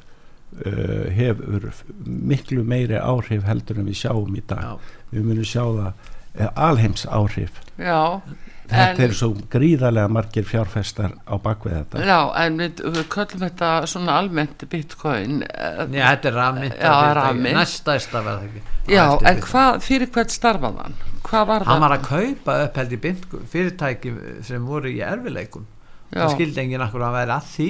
[0.66, 1.70] uh, hefur
[2.04, 4.96] miklu meiri áhrif heldur en við sjáum í dag Já.
[5.14, 6.10] við munum sjá það
[6.56, 8.20] alheims áhrif Já,
[8.68, 13.42] þetta En- eru svo gríðarlega margir fjárfestar á bakvið þetta já, en við, við köllum
[13.42, 17.56] þetta svona almennt bitcoin eh, Já, þetta er rafmynd.
[17.58, 18.62] Næstæsta verða ekki
[18.94, 20.96] Já, en hvað, fyrir hvern starfað hann?
[21.26, 21.84] Hvað var Hann það?
[21.84, 24.14] var að kaupa upp held í Bitcoin fyrirtæki
[24.48, 25.66] sem voru í erfileikum
[26.12, 26.22] Já.
[26.22, 27.68] það skildi enginn akkur að hann væri að því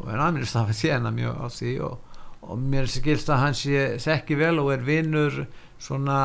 [0.00, 1.98] og en aðmýrst að þjána mjög á því og,
[2.42, 5.36] og mér skilst að hann sé þekki vel og er vinnur
[5.80, 6.20] svona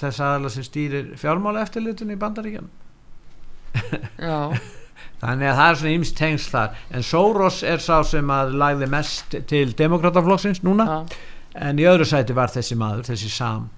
[0.00, 2.70] þess aðalega sem stýrir fjármála eftirlutun í bandaríkjan
[4.16, 4.56] Já,
[5.22, 6.82] þannig að það er svona ymst tengsl þar.
[6.96, 10.86] En Soros er sá sem að lagði mest til demokrataflokksins núna.
[10.88, 11.18] Já,
[11.68, 13.68] en í öðru sæti var þessi maður, þessi Sam.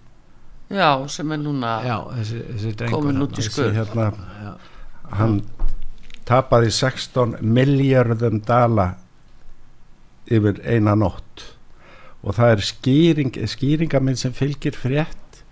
[0.68, 3.44] Já, sem er núna já, þessi, þessi drengur Kominn út í.
[3.46, 4.08] Þessi hérna,
[5.16, 5.38] hann
[6.28, 8.90] tapaði 16 miljardum dala
[10.28, 11.46] yfir eina nótt
[12.24, 15.42] og það er skýring, skýringaminn sem fylgir frétt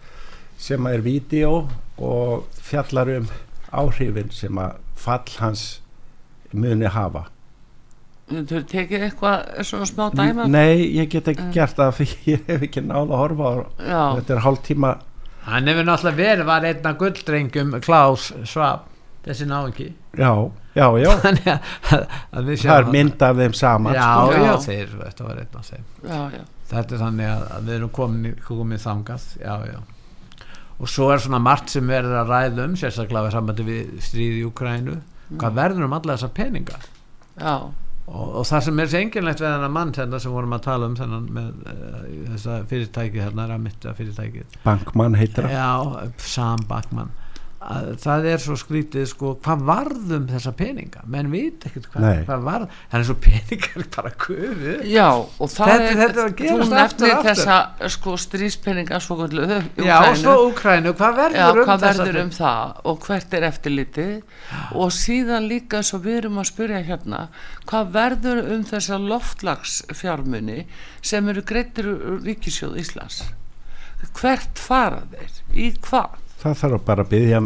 [0.59, 3.29] sem er vídeo og fjallar um
[3.77, 5.67] áhrifin sem að fall hans
[6.57, 7.27] muni hafa.
[8.27, 11.53] Þú tekið eitthvað svona smá dæma Nei, ég get ekki Mm.
[11.55, 13.55] gert það fyrir ég hef ekki náð að horfa á
[13.87, 14.91] Já, þetta er hálf tíma
[15.47, 18.89] hann hefur náttúrulega verið var einn af gulldrengum Klaus Schwab
[19.23, 19.87] þessi náingi
[20.19, 20.33] já,
[20.75, 24.35] já, já, þannig að, að við það er mynd af þeim saman já, sko.
[24.35, 24.57] já, Já.
[24.67, 25.87] þeir, þetta var einn af þeim.
[26.03, 29.27] Já, já þetta er þannig að, að við erum komin, í- komin þangað.
[29.43, 29.79] Já, já.
[30.77, 34.43] Og svo er svona margt sem verður að ræða um sérstaklega við sambandi við stríði
[34.43, 34.97] í Ukrænu
[35.41, 36.77] hvað verður um alla þessar peninga?
[37.41, 37.55] Já,
[38.07, 40.87] og, og það sem er svo enginlegt við þennan mann þennan sem vorum að tala
[40.91, 42.03] um þennan með uh,
[42.35, 47.11] þessa fyrirtæki hérna, ramitta fyrirtæki Bankmann heitir það já, Sam Backman
[47.67, 51.01] að það er svo skrítið sko, hvað varðum þessa peninga?
[51.11, 52.75] Menn veit ekkert hvað, hvað varð.
[52.93, 57.57] Það er svo peningar bara kufu já, og það Þetta- er þetta Þú nefnir þessa
[57.97, 59.47] sko stríspenninga svo kvöldu
[59.83, 63.47] já, og svo Ukrænu, hvað verður Já, um hvað verður um það og hvert er
[63.51, 64.13] eftirlitið?
[64.79, 67.25] Og síðan líka og við erum að spyrja hérna
[67.67, 70.61] hvað verður um þessa loftlagsfjármuni
[71.03, 71.89] sem eru greittir
[72.25, 73.25] ríkisjóð Íslands?
[74.17, 75.43] Hvert fara þeir?
[75.57, 77.41] Í hvað það þarf bara að byggja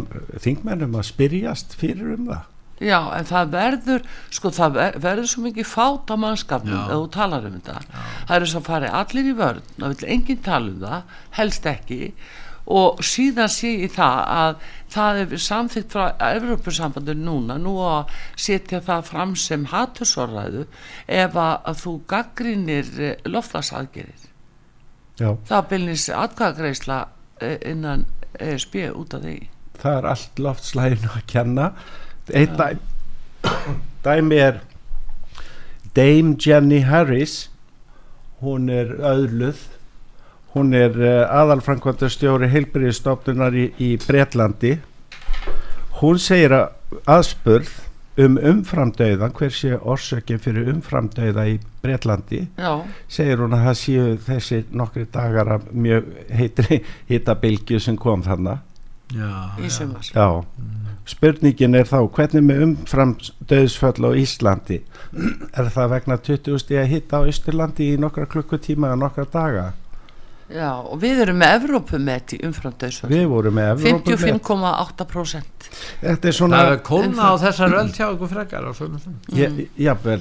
[0.46, 2.48] þingmennum að spyrjast fyrir um það
[2.80, 6.84] Já, en það verður, sko það ver, verður svo mikið fát á mannskapnum Já.
[6.86, 7.98] ef þú talar um þetta.
[8.24, 11.98] Það eru svo farið allir í vörn, það vil enginn tala um það, helst ekki
[12.70, 18.80] og síðan sé ég það að það er samþýtt frá Evrópusambandur núna, nú að setja
[18.86, 20.64] það fram sem hatursorræðu
[21.04, 22.90] ef að, að þú gaggrínir
[23.28, 24.28] loftlasaðgerir.
[25.20, 27.00] já, Það bylnins atkvæðagreisla
[27.44, 28.06] eh, innan
[28.38, 29.36] ESB út af því.
[29.80, 31.70] það er allt loftslæginu að kenna.
[32.36, 32.78] Eitt dæmi,
[34.04, 34.60] dæmi er
[35.96, 37.50] Dame Jenny Harris.
[38.40, 39.58] Hún er öðluð.
[40.54, 44.76] Hún er uh, aðalfrankvæmdastjóri heilbyrðistofnunar í, í Bretlandi.
[46.00, 47.72] Hún segir að aðspurð
[48.24, 52.72] um umframdauðan hver sé orsökin fyrir umframdauða í Bretlandi Já,
[53.08, 56.80] segir hún að það séu þessi nokkri dagar af mjög heitri
[57.10, 58.60] hittabilgju sem kom þarna.
[59.10, 59.74] Já, í já.
[59.74, 60.06] sumar.
[60.14, 60.28] Já,
[61.10, 63.14] spurningin er þá hvernig með umfram
[63.50, 64.82] döðsföll á Íslandi?
[65.58, 69.70] Er það vegna 20 stíða hitta á Ísturlandi í nokkra klukkutíma eða nokkra daga
[70.50, 73.12] Já, og við erum með Evrópumet í umframdauðsvöld.
[73.14, 77.90] við vorum með Evrópu með 55,8% þetta er svona það er kólna á þessar öll
[77.94, 79.00] hjá ykkur frekar og svona
[79.36, 80.20] ég, jafnvel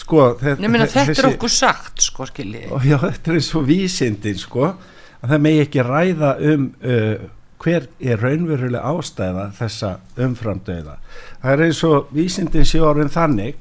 [0.00, 2.70] sko þe- Nei, meina, þe- þetta er okkur sagt, sko, skiljið.
[2.88, 7.28] já, þetta er eins og vísindin sko að það megi ekki ræða um uh,
[7.60, 10.94] hver er raunveruleg ástæða þessa umframdauða
[11.42, 13.58] það er eins og vísindin sé orðin þannig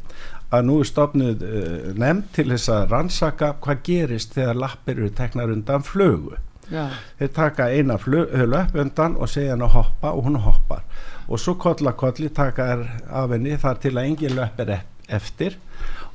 [0.49, 5.09] að nú er stofnuð uh, nefnd til þess að rannsaka hvað gerist þegar lappir eru
[5.17, 6.37] teknar undan flugu
[6.69, 10.83] Já, þeir taka eina uh, löpp undan og segja hann að hoppa og hún hoppar.
[11.29, 12.83] Og svo kolla kolli taka þær
[13.21, 14.83] af henni þar til að engin löpp er e-
[15.17, 15.57] eftir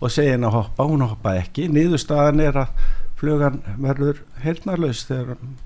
[0.01, 1.67] og segja hann að hoppa, hún hoppa ekki.
[1.75, 2.85] Niðurstaðan er að
[3.19, 5.57] flugan verður heyrnarlaus þegar hann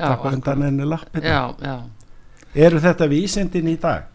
[0.00, 0.88] taka undan henni
[1.60, 1.76] já.
[2.54, 4.08] eru þetta vísindin í dag?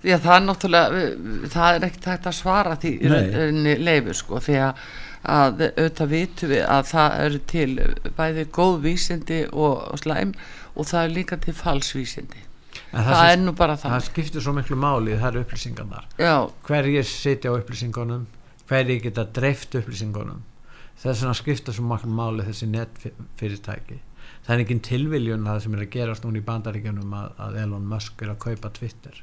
[0.00, 1.04] Já, það er náttúrulega,
[1.52, 4.84] það er ekkert hægt að svara því rauninni leifur, sko, því að,
[5.36, 7.68] að auðvitað vitum við að það eru til
[8.16, 10.32] bæði góð vísindi og, og slæm
[10.74, 12.46] og það er líka til falsvísindi.
[12.90, 14.04] en Það, það, er nú bara það það.
[14.08, 16.06] skiptir svo miklu máli það eru upplýsingarnar.
[16.18, 16.34] Já,
[16.66, 18.24] hverjir sitja á upplýsingunum
[18.70, 20.44] hverjir geta dreift upplýsingunum.
[21.00, 23.98] Þess vegna skipta svo maklu máli þessi netfyrirtæki.
[24.46, 27.88] Það er ekki tilviljun það sem er að gerast núna í bandaríkjunum að, að Elon
[27.90, 29.18] Musk er að kaupa Twitter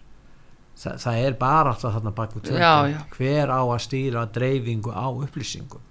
[0.77, 2.51] Þa, það er bara alltaf þarna já.
[2.51, 5.81] tjöldin hver á að stýra dreifingu á upplýsingum?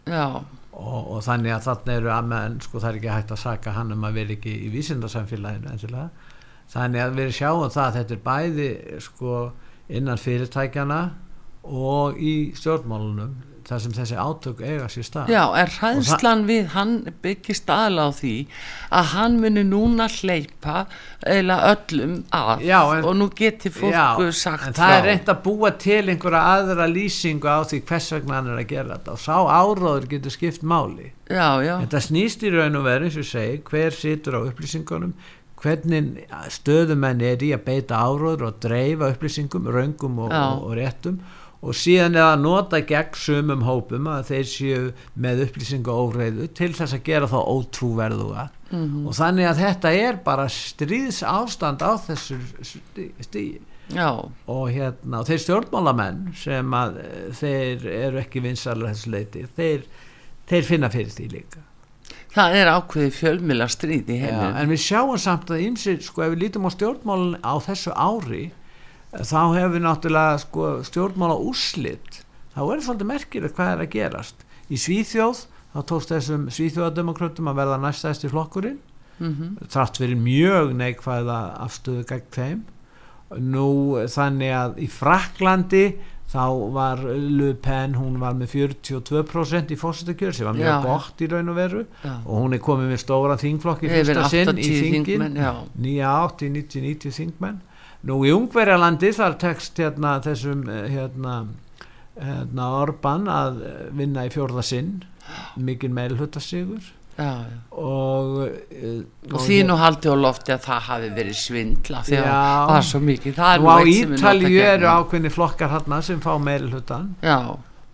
[0.77, 3.75] Og, og þannig að þarna eru að menn sko það er ekki hægt að saka
[3.75, 6.33] hann um að vera ekki í vísindarsamfélaginu endilega.
[6.70, 8.68] Þannig að við sjáum það að þetta er bæði
[9.03, 9.40] sko
[9.96, 11.01] innan fyrirtækjana
[11.66, 13.35] og í stjórnmálunum
[13.66, 15.31] þar sem þessi átök eiga sér stað.
[15.35, 16.92] Já, er hræðslan við hann
[17.24, 18.35] byggist aðla á því
[18.94, 20.85] að hann muni núna hleypa
[21.26, 25.07] eða öllum að Já, en- og nú geti fólk Já, sagt en það er frá.
[25.11, 28.94] reynd að búa til einhverja aðra lýsingu á því hvers vegna hann er að gera
[28.98, 29.16] þetta.
[29.16, 31.11] Og sá áróður getur skipt máli.
[31.26, 35.12] Já, já, Þetta snýst í raun og veru eins og segi, hver situr á upplýsingunum
[35.57, 41.16] hvernig stöðumenn er í að beita áróður og dreifa upplýsingum, raungum og, og, og réttum
[41.62, 44.83] og síðan er að nota gegn sumum hópum að þeir séu
[45.14, 48.49] með upplýsingu óreiðu til þess að gera þá ótrúverðuga.
[48.66, 49.07] Mhm.
[49.07, 52.35] og þannig að þetta er bara stríðs ástand á þessu
[53.23, 53.61] stíði
[53.95, 54.09] já,
[54.51, 59.87] og hérna og þeir stjórnmálamenn sem að eh, þeir eru ekki vinsalega þessu leiti þeir,
[60.51, 61.62] þeir finna fyrir því líka.
[62.35, 66.27] Það er ákveði fjölmila stríð í Já, heiminn en við sjáum samt að ýmsir sko
[66.27, 68.45] ef við lítum á stjórnmálun á þessu ári
[69.22, 72.22] þá hefur náttúrulega sko stjórnmála úrslit.
[72.57, 74.44] Þá er svolítið merkilegt hvað er að gerast.
[74.72, 78.81] Í Svíþjóð þá tókst þessum Svíþjóðademokratum að verða næstæðst í flokkurinn.
[79.16, 82.59] Mm þrátt fyrir mjög neikvæða afstöðu gegn þeim.
[83.40, 83.68] Nú
[84.12, 85.85] þannig að í Fraklandi
[86.31, 90.83] þá var Le Pen hún var með 42% í fórsetakjör sem var mjög Já.
[90.85, 91.85] gott í raun og veru.
[92.02, 95.07] Já, og hún er komið með stóran þingflokk í yfir fyrsta sinn 80 í þingin.
[95.07, 95.52] þingmenn já,
[95.87, 97.61] nýja 80, 90, 90 þingmenn
[98.07, 101.40] nú í Ungverjalandi þar tekst hérna þessum eh, hérna,
[102.21, 104.95] hérna Orban að eh, vinna í fjórða sinn.
[105.59, 106.85] Mikið meilhutasigur
[107.16, 107.57] já, já.
[107.83, 108.35] og,
[108.71, 109.01] eh,
[109.33, 112.87] og því nú haldi á lofti að það hafi verið svindla því að það er
[112.90, 113.40] svo mikið.
[113.40, 117.38] Er og nú á Ítalju eru ákveðni flokkar hérna sem fá meilhutan já,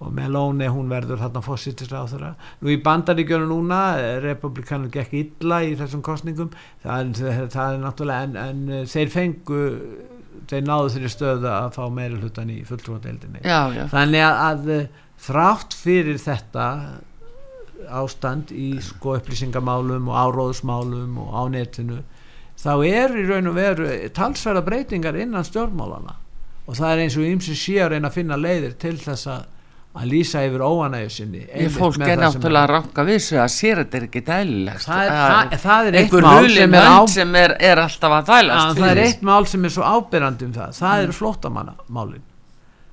[0.02, 5.76] og Meloni hún verður þarna fósittisráþurra nú í bandaríkjörnu núna eh, republikanur gekk illa í
[5.78, 6.50] þessum kostningum
[6.82, 9.62] það, er- það er náttúrulega en, en eh, þeir fengu
[10.50, 12.58] þeir náðu þeirri stöðu að fá meiri hlutan í
[13.46, 13.60] já,
[13.94, 14.86] þannig að, að eh,
[15.22, 16.66] þrátt fyrir þetta
[17.92, 22.00] ástand í sko upplýsingamálum og áróðusmálum og á netinu
[22.62, 26.14] þá er í raun og veru talsverða breytingar innan stjórnmálana
[26.68, 29.48] og það er eins og ymsi að reyna að finna leiðir til þess að
[29.92, 33.80] að lýsa yfir óanægju sinni ég fólk er náttúrulega að ranka við sig að sér
[33.82, 37.34] þetta er ekki dælilegt það er, það, það er eitt mál sem er, á, sem
[37.42, 40.54] er, er alltaf að að, þælast það er eitt mál sem er svo ábyrrandi um
[40.56, 40.76] það.
[40.78, 42.24] Það eru flóttamannamálin.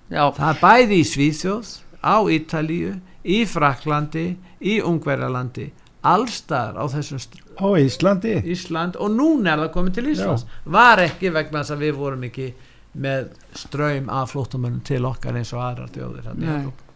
[0.10, 4.26] Já, það er bæði í Svíþjóð á Ítalíu, í Fraklandi
[4.60, 5.70] í Ungverjalandi
[6.10, 7.22] allstar á þessum
[7.60, 8.36] á Íslandi.
[8.48, 10.46] Ísland og núna er það komið til Íslands.
[10.64, 12.52] Var ekki vegna þess að við vorum ekki
[13.00, 16.06] með ströym af flóttamönnum til okkar eins og aðrar í
[16.40, 16.54] Nei.
[16.56, 16.89] Evrópu.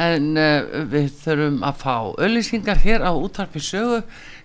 [0.00, 1.96] En uh, við þurfum að fá
[2.28, 4.02] öllisingar hér á útarpi sögu.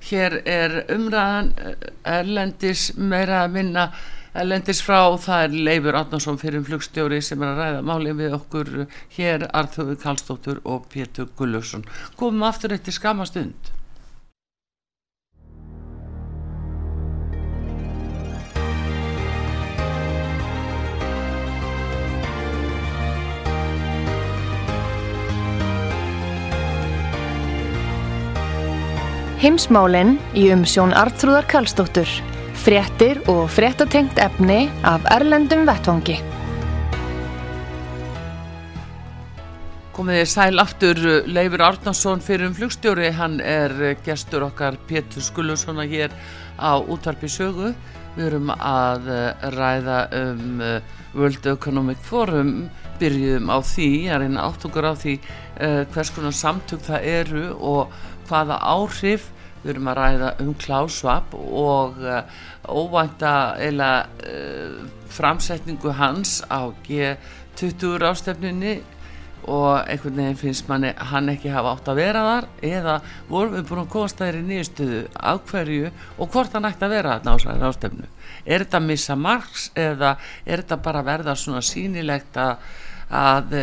[0.10, 3.88] Hér er umræðan uh, erlendis meira að minna
[4.34, 8.74] erlendis frá, það er Leifur Átnarsson fyrir flugstjóri sem er að ræða málið við okkur
[9.18, 11.86] hér Arþjóður Kallstóttur og Pétur Gullusson
[12.18, 13.74] komum aftur eftir skama stund
[29.44, 32.08] Heimsmálin í umsjón Artrúðar Karlsdóttur.
[32.64, 36.16] Fréttir og fréttatengt efni af Erlendum Vettvangi.
[39.92, 45.84] Komið þið sæl aftur Leifur Árnason fyrir um flugstjóri, hann er gestur okkar Pétur Skullusona
[45.92, 46.16] hér
[46.56, 47.74] á útvarpi sögu.
[48.16, 49.12] Við erum að
[49.58, 50.64] ræða um
[51.14, 52.70] World Economic Forum,
[53.02, 57.94] byrjuðum á því, að reyna áttungur á því uh, hvers konar samtök það eru og
[58.30, 59.30] hvaða áhrif
[59.64, 60.56] við erum að ræða um
[60.92, 62.24] Schwab og uh,
[62.68, 63.92] óvænta eila
[64.28, 64.84] uh,
[65.14, 68.82] framsetningu hans á G20 rástefninni
[69.44, 72.94] og einhvern veginn finnst manni hann ekki hafa átt að vera þar eða
[73.28, 76.96] vorum við búin að komast þær í nýjastöðu af hverju og hvort hann ætti að
[76.96, 78.08] vera þarna á þessari rástefnu
[78.46, 82.72] er þetta að missa margs eða er þetta bara að verða svona sýnilegt að,
[83.12, 83.58] að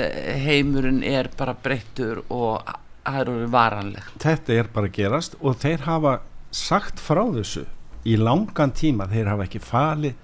[0.44, 2.60] heimurinn er bara breyttur og
[3.04, 6.18] það eru varanlegt þetta er bara að gerast og þeir hafa
[6.54, 7.64] sagt frá þessu
[8.08, 10.14] í langan tíma, þeir hafa ekki falið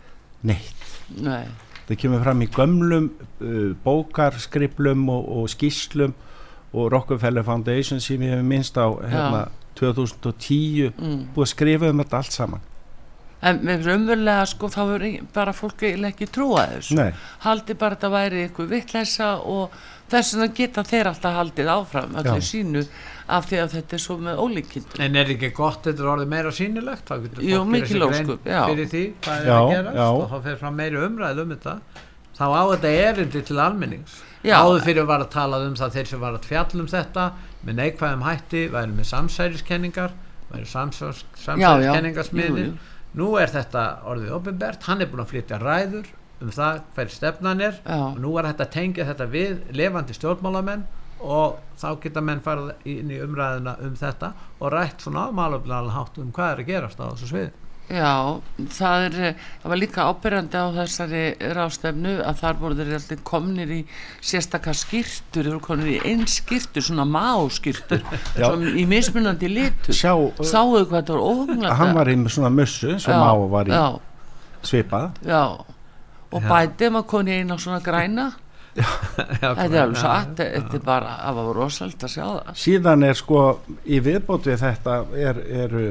[0.47, 0.87] neitt.
[1.22, 1.49] Nei,
[1.87, 6.16] það kemur fram í gömlum uh, bókarskriflum og, og skýslum
[6.77, 9.47] og Rockefeller Foundation sem ég hef minnst á hérna,
[9.79, 12.64] 2010 mm, búið að skrifa um þetta allt saman
[13.43, 15.03] en með raunverulega sko þá er
[15.34, 17.12] bara fólk ekki trúa þessu Nei.
[17.45, 19.70] haldi bara að þetta væri eitthvað vittlæsa og
[20.09, 22.47] þess vegna geta þeir alltaf haldið áfram allir Já.
[22.49, 22.82] sínu
[23.37, 26.28] af því að þetta er svo með ólíkindum En er ekki gott þetta er orðið
[26.32, 27.05] meira sýnilegt?
[27.05, 28.26] Þá getur Jú, fólk mikil sér grein.
[28.70, 30.07] Fyrir því, hvað er Já, að gerast já.
[30.09, 31.74] og þá fer fram meiri umræð um þetta
[32.37, 34.12] þá á þetta erindi til almennings
[34.47, 34.57] Já.
[34.62, 37.24] áður fyrir var að tala um það þeir sem var að fjalla um þetta
[37.66, 40.12] með neikvæðum hætti væri með samsæriskenningar
[40.53, 42.76] væri samsæriskenningarsmiðin.
[43.17, 46.09] Nú er þetta orðið opinbert hann er búin að flytja ræður
[46.45, 47.97] um það hver stefnan er Já.
[47.97, 50.83] og nú er þetta að tengja þetta við levandi stjórnmálamenn
[51.25, 56.19] og þá geta menn farið inn í umræðina um þetta og rætt svona málöfnilega hátt
[56.21, 57.55] um hvað er að gerast á þessu svið
[57.87, 58.41] Já,
[58.74, 61.20] það, er, eh, það var líka ábyrjandi á þessari
[61.55, 63.78] rástefnu að þar voru þeir alltaf komnir í
[64.18, 68.03] sérstakar skýrtur, þeir voru komnir í einn skýrtur, svona máskýrtur
[68.74, 73.14] í mismunandi litur Sjá, Sáuðu hvað þetta var óhugnlega hann var í svona mussu sem
[73.14, 73.76] á var í.
[73.78, 73.87] já,
[74.66, 75.22] svipað.
[75.22, 75.45] Já.
[76.34, 78.32] Og bætið maður koni einn á svona græna
[78.77, 82.51] þetta er alveg satt þetta er bara, það var rosald að sjá það.
[82.62, 83.43] Síðan er sko
[83.85, 85.85] í viðbót við þetta er, eru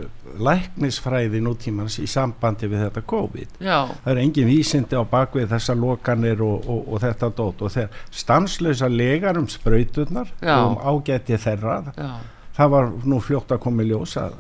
[0.46, 3.58] læknisfræði nútímans í sambandi við þetta COVID.
[3.64, 7.66] Já, það er engin vísindi á bakvið þessar lokanir og, og, og þetta dót.
[7.66, 10.56] Og þegar stanslösa legar um sprauturnar Já.
[10.60, 11.82] og um ágæti þeirra.
[11.96, 12.12] Já,
[12.56, 14.38] það var nú fljótt að koma í ljós að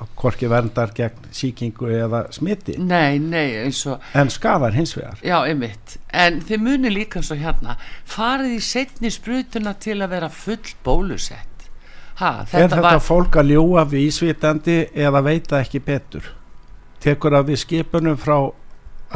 [0.00, 5.20] að hvorki verndar gegn síkingu eða smiti nei, nei eins og en skadar hins vegar
[5.24, 5.96] Já, einmitt.
[6.12, 7.76] En þið muni líka svo hérna,
[8.08, 11.68] farið í setni sprutuna til að vera full bólusett.
[12.20, 16.34] Ha, er þetta þetta var, fólk að ljúa vísvitandi eða veita ekki betur
[17.00, 18.36] tekur að við skipunum frá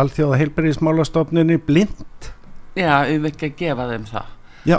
[0.01, 2.31] alþjóða heilbyrðismálastofnunni blind
[2.75, 4.31] já, um ekki að gefa þeim það.
[4.65, 4.79] Já,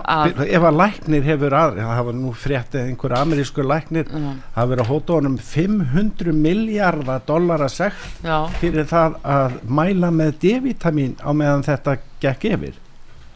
[0.50, 4.90] ef að læknir hefur að, það var nú fréttið einhver amerísku læknir það verið að
[4.90, 11.68] hóta honum 500 miljardar dollara sekt já, fyrir það að mæla með D-vitamin á meðan
[11.68, 12.82] þetta gekk yfir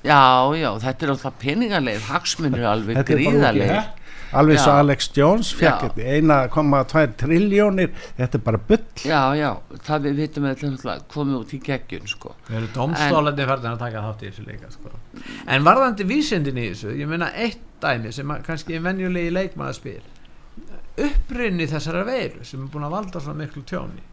[0.02, 0.20] já,
[0.58, 1.38] já, þetta er alltaf
[2.74, 3.74] alveg Þetta er gríðarleir.
[3.76, 3.99] hett.
[4.34, 4.74] Alveg svo.
[4.82, 6.20] Alex Jones fekk Já.
[6.20, 9.50] 1,2 triljónir þetta er bara bull Já, já,
[9.88, 12.36] það við vitum að er komið út í geggjun, sko.
[12.50, 14.94] Við erum domstólarnir færðin að taka þátt í þessu leika sko.
[15.48, 20.08] En varðandi vísindin í þessu ég meina eitt dæmi sem kannski venjulegi leikmaður spyr
[21.00, 24.04] upprinni þessara veiru sem er búin að valda svona miklu tjóni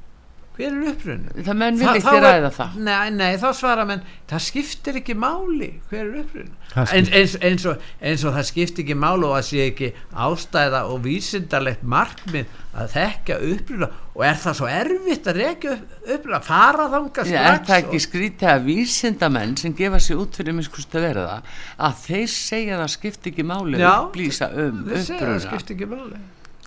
[0.56, 1.44] hver er upprinni?
[1.46, 2.76] Það menn vil ekki ræða það.
[2.86, 7.66] Nei, nei, þá svara menn það skiptir ekki máli hver er Það eins, eins, eins,
[7.70, 9.90] og, eins og það skiptir ekki máli og það sé ekki
[10.26, 13.88] ástæða og vísindarlegt markmið að þekka uppruna.
[14.16, 16.40] Og er það svo erfitt að rekja upp, uppruna?
[16.44, 20.36] Fara þanga Já, er strax það ekki og- skrítið að vísindamenn sem gefa sér út
[20.40, 21.52] fyrir miskust að vera það
[21.88, 25.32] að þeir segja að það skipti ekki máli Já, að upplýsa um Þeir segja að
[25.34, 26.24] það skiptir ekki máli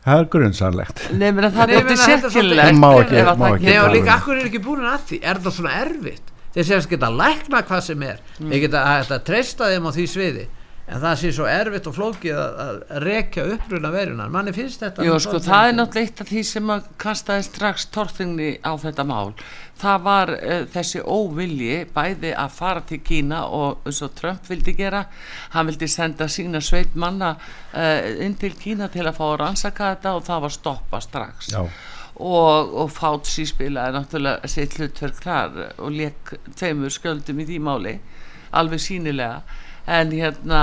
[0.10, 3.46] það er grunnsannlegt Nei, menn það Nei, er er sérkilegt Má ekki- ef að má
[3.48, 4.18] það ekki Nei og líka það.
[4.20, 5.20] akkur er ekki búin að því?
[5.24, 6.32] Er það svona erfitt?
[6.54, 8.18] Þeir segjast geta lækna hvað sem er.
[8.40, 10.46] Þeir geta að treysta þeim á því sviði
[10.90, 15.06] en það sé svo erfitt og flókið að, að rekja uppruna verunar manni finnst þetta
[15.06, 19.06] Jú, sko, það er náttúrulega eitt af því sem að kastaði strax torþingni á þetta
[19.06, 19.36] mál.
[19.80, 24.74] Það var uh, þessi óvilji bæði að fara til Kína og eins og Trump vildi
[24.80, 25.06] gera.
[25.54, 29.94] Hann vildi senda sína sveit manna uh, inn til Kína til að fá að rannsaka
[29.94, 31.54] þetta og það var stoppa strax.
[31.54, 31.64] Já.
[32.20, 37.98] Og, og Fauci spilaði náttúrulega sitt hlutverk þar og leik tveimur skjöldum í því máli,
[38.58, 39.44] alveg sínilega.
[39.90, 40.62] En hérna,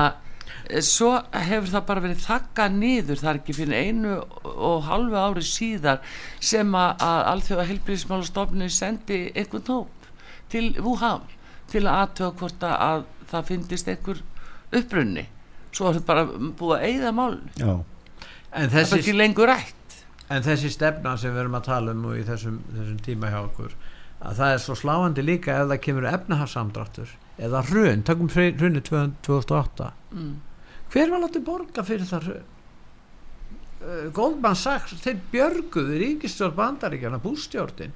[0.68, 5.18] eh, svo hefur það bara verið þakka niður það er ekki fyrir einu og halvu
[5.18, 6.02] ári síðar
[6.40, 10.10] sem að, alþjóða helbriðismálastofnun sendi einhvern hóp
[10.52, 11.26] til Wuhan
[11.72, 14.22] til að aðtöða hvort að, að það fyndist einhver
[14.76, 15.26] upprunni.
[15.74, 17.72] Svo er það bara búið að eyða mál Já.
[18.52, 19.98] en það er ekki lengur rætt.
[20.30, 23.40] En þessi stefna sem við erum að tala um og í þessum, þessum tíma hjá
[23.44, 23.74] okkur
[24.26, 29.90] að það er svo sláandi líka ef það kemur efnahafsamdráttur eða hrun, takum hrunni 2008
[30.16, 30.34] mm.
[30.92, 32.52] hver var látið borga fyrir það hrun?
[33.76, 37.92] Uh, Goldman Sachs þeir björguðu ríkistjórn bandaríkjana bústjórnin.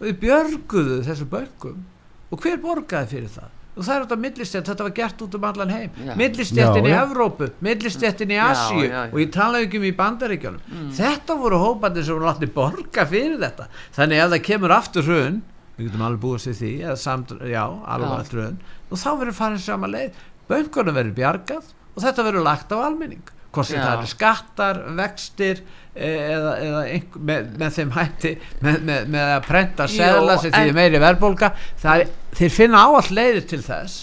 [0.00, 1.84] Og þeir björguðu þessu böngum
[2.30, 3.56] og hver borgaði fyrir það?
[3.70, 5.92] Og það er þetta millistjætt, þetta var gert út um allan heim.
[6.02, 6.12] Já.
[6.18, 7.02] millistjættin í Já, já.
[7.04, 9.04] Evrópu millistjættin í Já, Asíu já, já.
[9.06, 10.74] og ég tala ekki um í bandaríkjunum.
[10.98, 13.68] Þetta voru hópandi sem voru látið borga fyrir þetta.
[13.96, 15.40] Þannig ef það kemur aftur hrun
[15.80, 16.70] við getum alveg búið sér því
[17.00, 18.56] samt, já, alveg allt hrun
[18.90, 20.22] og þá verður farin sama leið.
[20.50, 23.22] Böngunum verður bjargað og þetta verður lagt á almenning.
[23.50, 25.60] Hvort sem það eru skattar, vextir
[25.96, 28.30] eh, eða, eða einhver, með, með þeim hætti
[28.62, 31.48] með, með, með að prenta Jú, seðla sem því en- meiri verðbólga.
[31.82, 33.96] Það er, þeir finna áall leiðir til þess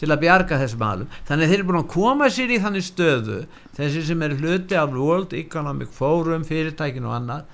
[0.00, 3.36] til að bjarga þessum aðlum þannig þeir eru búin að koma sér í þannig stöðu
[3.76, 7.44] þessi sem eru hluti af World Economic Forum fyrirtækin og annað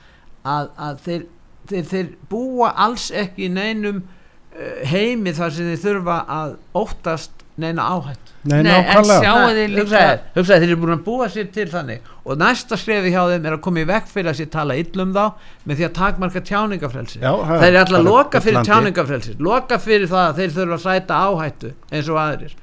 [0.48, 1.26] að, að þeir
[1.68, 7.30] þeir, þeir búa alls ekki í neinum uh, heimi þar sem þeir þurfa að óttast
[7.60, 9.20] neina áhætt Nei, Nei, en nákvæmlega.
[9.20, 12.06] sjá- Sjáið þið líka- hugsaði, þeir eru búin að búa sér til þannig.
[12.24, 15.12] Og næsta skrefi hjá þeim er að koma í vekk fyrir að sér tala illum
[15.12, 15.24] þá
[15.68, 20.08] með því að takmarka tjáningafrelsi Já, það þeir eru alltaf loka fyrir tjáningafrelsi loka fyrir
[20.08, 22.54] það að þeir þurfa að sæta áhættu eins og aðrir.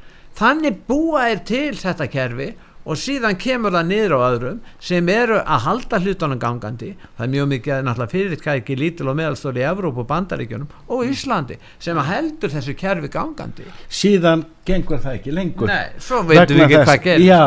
[0.41, 2.49] Þannig búa er til þetta kerfi
[2.87, 4.59] og síðan kemur það niður á öðrum
[4.89, 9.63] sem eru að halda hlutunum gangandi það er mjög mikið náttúrulega fyrirtæki lítil og meðalstóri
[9.63, 13.67] í Evrópu og Bandaríkjunum og Íslandi sem að heldur þessu kerfi gangandi
[14.01, 17.43] síðan gengur það ekki lengur Nei, svo veitum við ekki þess- hvað gerir já,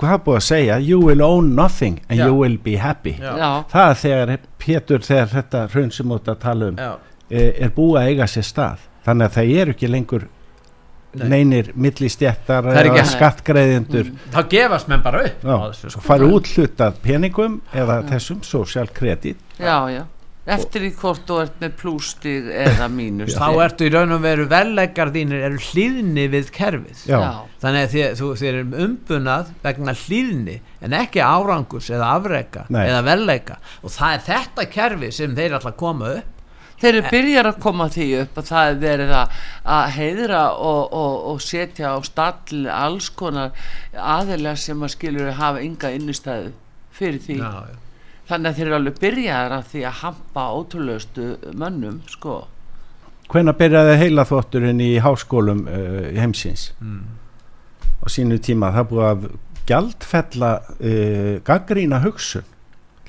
[0.00, 2.26] hvað er búið að segja you will own nothing and Já.
[2.26, 3.36] you will be happy Já.
[3.36, 6.90] já, það er þegar Pétur þegar þetta hrun sem út að tala um Já.
[7.30, 10.24] e, er búið að eiga sér stað þannig að það eru ekki lengur.
[11.14, 14.22] Neinir millistjættar er eða skattgreðendur Mm.
[14.32, 15.42] þá gefast menn bara upp.
[15.42, 15.98] Já, þessu, sko.
[16.00, 19.36] og fara útlutað peningum eða þessum social credit.
[19.58, 20.04] Já, já.
[20.50, 24.46] Eftir í hvort þú ert með plústig eða mínus þá ertu í raun og veru
[24.50, 27.02] vellegar þínir eru hlýðni við kerfið.
[27.06, 27.18] Já.
[27.20, 27.30] já,
[27.62, 32.86] þannig að þið, þú, þið erum umbunað vegna hlýðni en ekki árangus eða afreka Nei.
[32.88, 36.36] eða velleika og það er þetta kerfi sem þeir að koma upp
[36.80, 39.34] þeir eru byrjar að koma því upp að það er verið að,
[39.76, 43.52] að heiðra og, og, og setja á stall alls konar
[43.94, 46.52] aðeila sem að skilur hafa ynga innistæðu
[46.96, 47.76] fyrir því já, já.
[48.30, 51.28] þannig að þeir eru alveg byrjaðar að því að hampa ótrúleustu
[51.60, 52.40] mönnum sko
[53.30, 57.04] hvenær byrjaði heila þvotturinn í háskólum uh, heimsins Mm.
[58.02, 59.26] á sínu tíma það búið að
[59.68, 60.50] gjaldfella
[60.80, 62.46] uh, gaggrína hugsun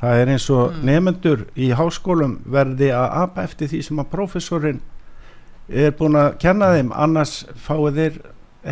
[0.01, 0.83] það er eins og Mm.
[0.89, 4.81] nefendur í háskólum verði að apa eftir því sem að prófessorinn
[5.69, 8.17] er búin að kenna þeim annars fáið þeir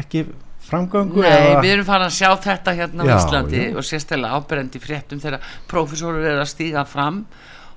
[0.02, 0.24] ekki
[0.70, 3.76] framgöngu Nei, eða við erum farin að sjá þetta hérna á Íslandi já.
[3.78, 7.24] og sérstæðlega áberendi fréttum þegar prófessorur eru að stíga fram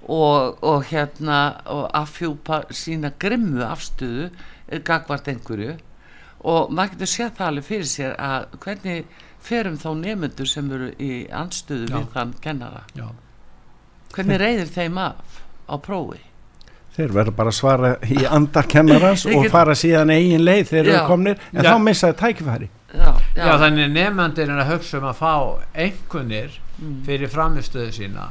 [0.09, 1.39] og, og hérna
[1.71, 4.31] og affjúpa sína grimmu afstöðu
[4.85, 5.77] gagvart einhverju
[6.43, 9.05] og maður getur séð það alveg fyrir sér að hvernig
[9.43, 11.97] ferum þá nefnendur sem eru í andstöðu Já.
[12.01, 13.07] við þann kennara Já.
[14.15, 16.21] Hvernig reyðir þeim af á prófi
[16.97, 20.97] þeir verður bara að svara í andakennarans Ég og fara síðan eigin leið þeir eru
[20.99, 21.07] Já.
[21.09, 21.71] komnir en Já.
[21.73, 25.33] þá missaði tækifæri já, Já, þannig nefnandir er að hugsa um að fá
[25.87, 27.03] einhvernir Mm.
[27.07, 28.23] fyrir framistöðu sína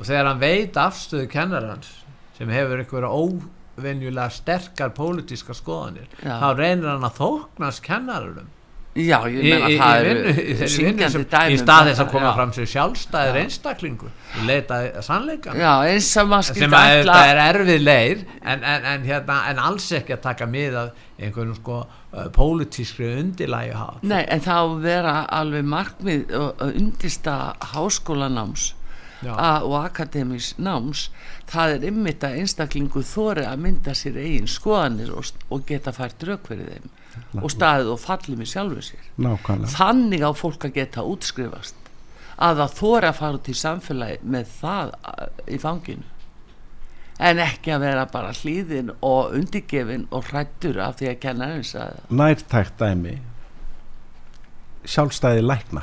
[0.00, 1.90] og þegar hann veit afstöðu kennarans
[2.34, 6.32] sem hefur einhverja óvenjulega sterkar pólitíska skoðanir Já.
[6.40, 8.48] þá reynir hann að þóknast kennarum
[8.92, 10.10] já, ég í, meina í, það í, í,
[10.52, 12.32] eru syngjandi dæmi í um stað þess að koma já.
[12.36, 13.42] fram sér sjálfstæðir Já.
[13.46, 14.12] einstaklingur.
[14.32, 18.66] Og leita að sannleikan já, eins og maður sem að þetta er erfið leið en,
[18.74, 23.74] en, en, hérna, en alls ekki að taka mið af einhverjum sko uh, pólitískri undirlægi
[23.78, 26.38] hafa Nei, en það á að vera alveg markmið
[26.68, 27.36] undista
[27.72, 28.72] háskólanáms
[29.22, 31.06] og akademís náms.
[31.46, 36.26] Það er ymmit að einstaklingu þori að mynda sér eigin skoðanir og, og geta fært
[36.26, 36.90] rauk fyrir þeim
[37.42, 39.06] og staðið og fallið með sjálfu sér.
[39.26, 39.72] Nákvæmlega.
[39.76, 41.74] Þannig á fólk að geta útskrifast
[42.42, 46.08] að það þori að fara út í samfélagi með það a- í fanginu.
[47.22, 51.74] En ekki að vera bara hlýðin og undirgefin og hrættur af því að kenna eins
[51.78, 53.18] að nærtækt dæmi.
[54.84, 55.82] Sjálfstæði lækna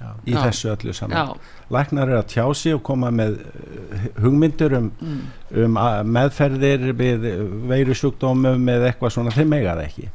[0.00, 0.08] Já.
[0.26, 0.40] í Já.
[0.48, 1.14] þessu öllu saman.
[1.16, 1.36] Já,
[1.70, 5.20] læknar eru að tjá sig og koma með uh, hugmyndir um, mm,
[5.62, 5.78] um
[6.16, 7.28] meðferðir við
[7.70, 10.08] veirusjúkdómum eða eitthvað svona, þeir mega það ekki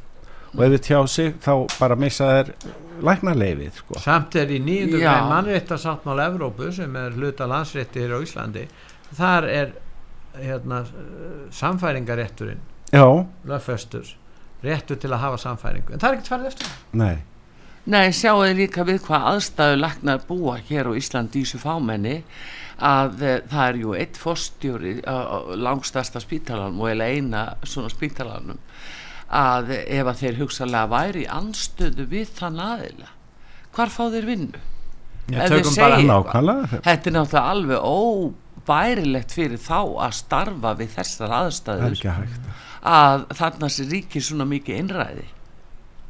[0.58, 2.52] og ef þið tjá sig þá bara missa þær
[3.08, 3.98] læknarleifið sko.
[4.02, 8.66] samt er í grein mannréttasáttmál Evrópu sem er hluta landsrétti hér á Íslandi
[9.14, 9.74] þar er
[10.38, 10.84] hérna,
[11.54, 12.60] samfæringarétturinn
[12.92, 13.06] já,
[13.46, 14.14] lögfestur
[14.62, 16.72] réttur til að hafa samfæringu en það er ekkert farið eftir.
[16.98, 17.16] Nei.
[17.88, 22.16] Nei, sjáu þið líka við hvað aðstæðu læknar búa hér á Íslandi í þessu fámenni
[22.84, 28.60] að e, það er jú eitt fórstjóri á, á langstasta spítalanum og eina svona spítalanum
[29.28, 33.08] að ef að þeir hugsalega væri í anstöðu við þann aðila
[33.76, 34.60] hvar fá þeir vinnu?
[35.28, 41.34] Já, tökum bara nákvæmlega Þetta er náttúrulega alveg óbærilegt fyrir þá að starfa við þessar
[41.42, 41.98] aðstæður.
[42.88, 45.26] Að þarna sé ríkir svona mikið innræði.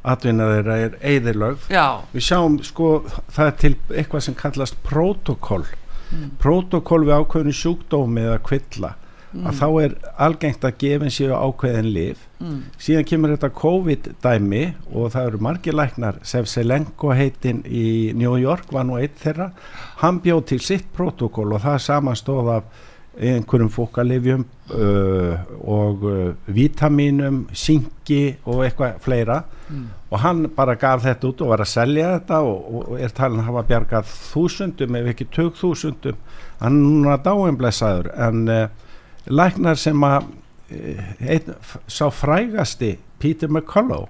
[0.09, 2.93] Atvinna þeirra er eðilögð Já, við sjáum sko
[3.35, 5.67] það er til eitthvað sem kallast prótokoll
[6.09, 6.31] Mm.
[6.41, 8.95] prótokoll við ákveðinu sjúkdómi eða kvilla
[9.29, 9.45] Mm.
[9.45, 14.63] að þá er algengt að gefin séu ákveðin lif mm, síðan kemur þetta COVID dæmi
[14.89, 19.51] og það eru margir læknar Sevselenko heitinn í New York var nú eitt þeirra
[20.01, 22.73] hann bjóð til sitt protokoll og það samanstóð af
[23.19, 29.87] einhverjum fókalifjum uh, og uh, vítaminum, syngi og eitthvað fleira mm.
[30.09, 33.43] og hann bara gaf þetta út og var að selja þetta og, og er talin
[33.43, 36.21] að hafa bjargað þúsundum ef ekki tök þúsundum
[36.63, 38.69] hann er núna dáinblessaður en uh,
[39.29, 40.29] læknar sem að
[40.71, 41.03] eh,
[41.37, 41.55] einn,
[41.89, 44.09] sá frægasti Peter McCullough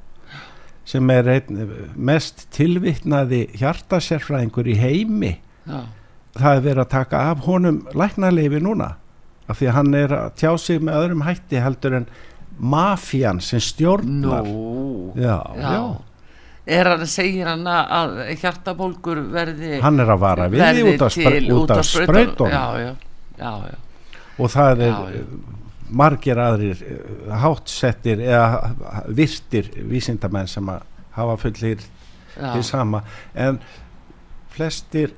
[0.88, 1.58] sem er einn
[1.96, 5.34] mest tilvittnaði hjartasérfræðingur í heimi.
[5.68, 5.82] Já,
[6.38, 8.94] það er verið að taka af honum læknarleifi núna
[9.48, 12.06] af því að hann er að tjá sig með öðrum hætti heldur en
[12.58, 14.44] mafían sem stjórnar.
[14.48, 15.12] Nú.
[15.16, 15.96] Já, já.
[16.68, 21.12] er hann, segir hann að- að hjartabólgur verði hann er að vara við út af,
[22.52, 22.94] já, já,
[23.38, 23.76] já, já,
[24.38, 25.22] og það er Já, já.
[25.90, 28.72] margir aðrir eh, hátsettir eða
[29.18, 30.82] virtir vísindamenn sem að
[31.18, 31.82] hafa fullir
[32.38, 33.00] því sama.
[33.34, 33.58] En
[34.54, 35.14] flestir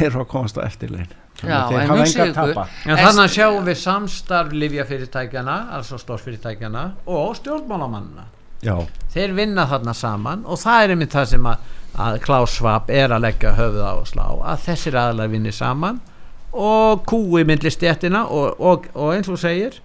[0.00, 2.62] eru að komast á eftirlein Já, þeir en hafa hugsið enga að tapa.
[2.90, 8.24] En þannig sjáum við samstarf livjafyrirtækjana, altså stórfyrirtækjana og stjórnmálamannina.
[8.66, 8.74] já,
[9.14, 11.68] Þeir vinna þarna saman og það er einmitt það sem að,
[12.08, 16.00] að Klaus Schwab er að leggja höfuð á að slá, að þessir aðlar vinni saman
[16.52, 19.78] og kúi myndli stjættina og, og, og eins og segir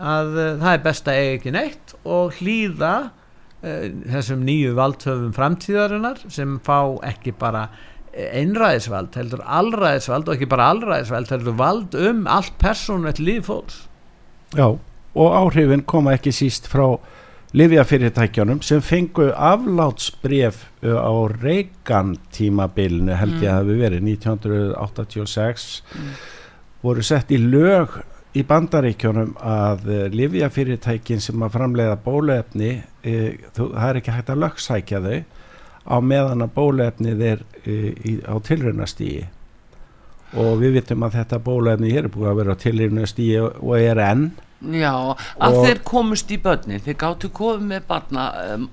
[0.00, 3.86] að uh, það er best að eiga ekki neitt og hlýða uh,
[4.16, 7.68] þessum nýju valdhöfum framtíðarinnar sem fá ekki bara
[8.12, 13.84] eh, einræðisvald, heldur allræðisvald og ekki bara allræðisvald, heldur vald um allt persónulegt líf fólks.
[14.56, 14.74] Já
[15.14, 16.98] og áhrifin koma ekki síst frá
[17.56, 23.50] livjafyrirtækjunum sem fengu aflátsbref uh, á Reagan tímabilinu held ég Mm.
[23.50, 25.82] að hafi verið 1986
[26.82, 27.98] voru sett í lög
[28.38, 34.30] í bandaríkjunum að uh, livjafyrirtækin sem að framleiða bólefni uh, þú, það er ekki hægt
[34.30, 35.18] að lögsækja þau
[35.90, 39.26] á meðan að bólefnið er uh, í, á tilraunastígi
[40.38, 44.28] og við vitum að þetta bólefni er búið að vera á tilraunastígi og er enn
[44.60, 44.92] Já,
[45.40, 46.82] að Og- þeir komust í börnin.
[46.84, 48.68] Þeir gáttu komið með barna um,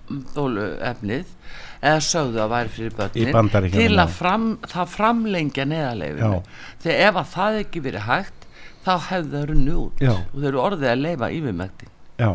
[1.81, 6.39] eða sögðu að væri fyrir börnin til að fram, það framlengja neðarleifinu
[6.83, 8.47] þegar ef að það ekki verið hægt
[8.87, 10.01] þá hefðu það runni út.
[10.01, 10.13] Já.
[10.15, 12.29] og þeir eru orðið að leifa yfirmæktin Já,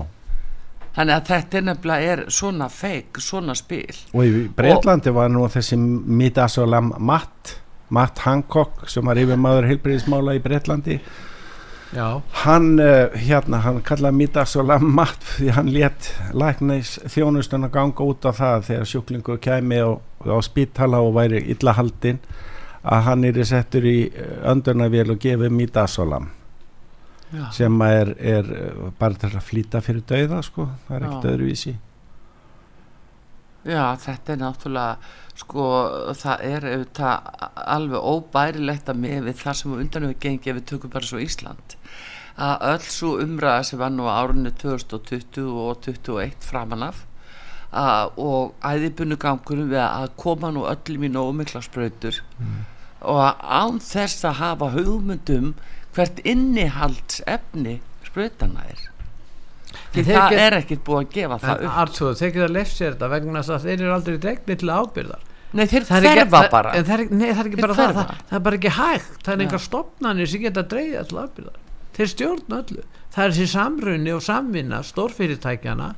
[0.94, 3.98] þannig að þetta er nefnilega er svona feik, svona spil.
[4.12, 7.56] Og í Breitlandi var nú þessi Midasolam Matt
[7.92, 11.00] Matt Hancock sem var yfir maður heilbriðismála í Breitlandi
[11.92, 18.06] Já, hann uh, hérna, hann kallaði Midasolam Matt því hann létt læknis þjónustun að ganga
[18.08, 19.90] út á það þegar sjúklingur kæmi á,
[20.24, 22.22] á spítala og væri illa haldinn
[22.82, 23.98] að hann er settur í
[24.48, 26.32] öndunarvél og gefið Midasolam
[27.32, 31.28] Já, sem er, er eh, bara til að flýta fyrir dauða sko, það er ekkert
[31.30, 31.72] öðruvísi.
[33.62, 35.66] Já þetta er náttúrulega sko
[36.18, 37.28] það er auðvitað
[37.76, 41.08] alveg óbærilegt að með við það sem á undan við gengi ef við tökum bara
[41.08, 41.76] svo Ísland
[42.38, 47.04] að öll svo umræða sem var nú á árunni 2020 og 2021 framanaf
[47.72, 52.18] og æðibunnu gangurum við að koma nú öllum í nógu mikla sprautur.
[53.02, 55.54] Og að án þess að hafa hugmyndum
[55.96, 58.88] hvert innihalds efni sprautana er.
[59.92, 61.76] Því það get- er ekkert búið að gefa það upp.
[61.82, 65.22] Artur, þeir geta left sér þetta vegna þess að þeir eru aldrei dregnir til ábyrðar
[65.52, 66.72] Nei, þeir er þerfa bara.
[66.72, 67.94] nei, það er ekki bara það,
[68.28, 69.18] það er bara ekki hægt.
[69.24, 71.58] Það er einhver stopnarnir sem geta dreigja til ábyrðar
[71.96, 72.84] þeir stjórna öllu.
[73.12, 75.92] Það er þessi samrunni og samvinna stórfyrirtækjana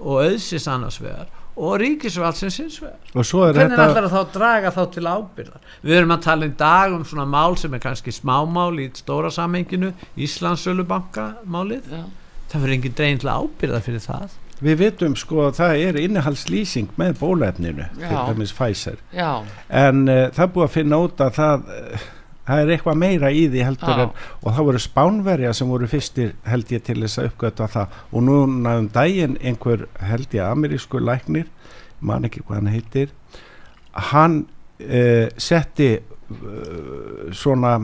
[0.00, 1.28] og auðsins annars vegar
[1.60, 2.98] og ríkisvaldsins hins vegar.
[3.14, 6.22] Og svo er hvernig þetta ætlar þá að draga þá til ábyrðar við erum að
[6.26, 11.90] tala í dag um svona mál sem er kannski smámál í stóra samhenginu Íslandssölubanka málið
[11.90, 12.04] Já.
[12.52, 14.38] það fyrir engin dregin til ábyrðar fyrir það.
[14.60, 18.98] Við vitum sko að það er innihaldslýsing með bólefninu, til dæmis Pfizer.
[19.16, 22.08] Já, En uh, það búið að finna út að það, uh,
[22.50, 26.32] það er eitthvað meira í því heldur en, og það voru spánverja sem voru fyrstir
[26.48, 27.98] held ég til þess að uppgöta það.
[28.10, 31.46] Og núna um daginn einhver held ég amerísku læknir,
[32.00, 33.14] man ekki hvað hann heitir,
[34.10, 34.40] hann
[34.80, 37.76] uh, setti uh, svona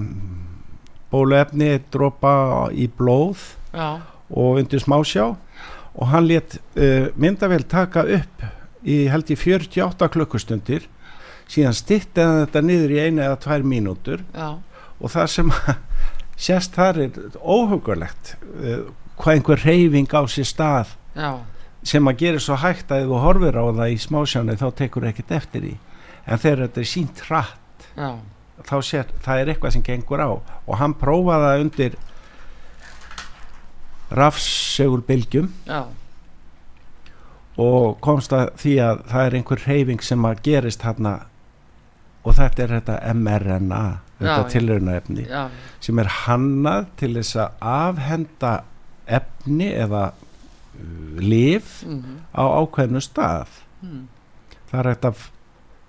[1.12, 2.34] bóluefni dropa
[2.74, 5.34] í blóð já, og undir smásjá.
[5.96, 8.44] Og hann let uh, myndavél taka upp
[8.86, 10.84] í held í 48 klukkustundir
[11.50, 14.22] síðan stytti hann þetta niður í eina eða tvær mínútur.
[14.34, 14.48] Já,
[14.96, 15.52] og það sem
[16.46, 18.86] sérst þar er óhugulegt uh,
[19.20, 21.30] hvað einhver reyfing á sér stað já,
[21.86, 25.10] sem að gera svo hægt að ef þú horfir á það í smásjánu þá tekur
[25.10, 25.76] ekkert eftir því.
[26.26, 28.10] En þegar þetta er sínt já,
[28.66, 30.30] þá sér, það er eitthvað sem gengur á.
[30.66, 31.96] Og hann prófaði það undir
[34.16, 35.48] rafsegulbylgjum.
[35.66, 35.86] Já,
[37.56, 41.14] og komst að því að það er einhver reyfing sem að gerist hérna
[42.26, 43.82] og þetta er þetta mRNA
[44.18, 44.36] þetta
[45.28, 45.42] já,
[45.86, 48.52] sem er hannað til þess að afhenda
[49.18, 53.52] efni eða uh, lif mhm, á ákveðnu stað.
[53.84, 54.06] Mm,
[54.72, 55.30] það er f-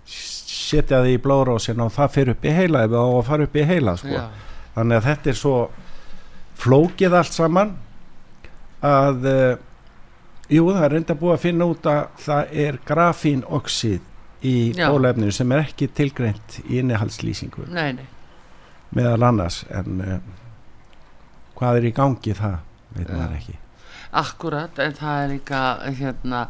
[0.08, 3.66] setja því í blóðrósin og það fyrir upp í heila ef það fara upp í
[3.68, 4.22] heila sko.
[4.76, 5.56] þannig að þetta er svo
[6.58, 7.74] flókið allt saman
[8.86, 9.56] að uh,
[10.54, 14.07] jú það er reynda búið að finna út að það er grafínoxid
[14.46, 17.68] í bólefninu sem er ekki tilgreint í innihaldslýsingu.
[17.74, 18.06] Nei, nei.
[18.96, 20.18] Meðal annars en uh,
[21.58, 22.60] hvað er í gangi það
[22.96, 23.58] veit maður ekki.
[24.18, 25.62] Akkurat, en það er líka
[25.98, 26.46] hérna,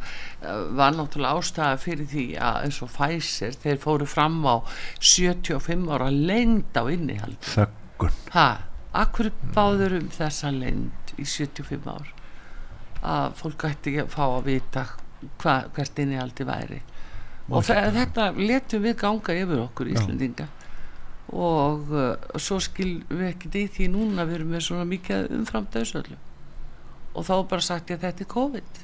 [0.77, 4.61] var náttúrulega ástæða fyrir því að eins og Pfizer þeir fóru fram á
[5.01, 7.39] 75 ára lengd á innihald.
[7.41, 8.19] Þöggun.
[8.35, 8.47] Ha,
[9.01, 12.13] akkur báður um þessa lengd í 75 ár?
[13.01, 14.85] Að fólk ætti að fá að vita
[15.41, 16.83] hva, hvert innihaldi væri
[17.47, 20.47] og þe þetta letum við ganga yfir okkur Íslendinga.
[21.27, 25.67] Og uh, svo skil við ekkert í því núna við erum með svona mikið umfram
[25.73, 26.15] döðsöllu
[27.17, 28.81] og þá bara sagt ég að þetta er COVID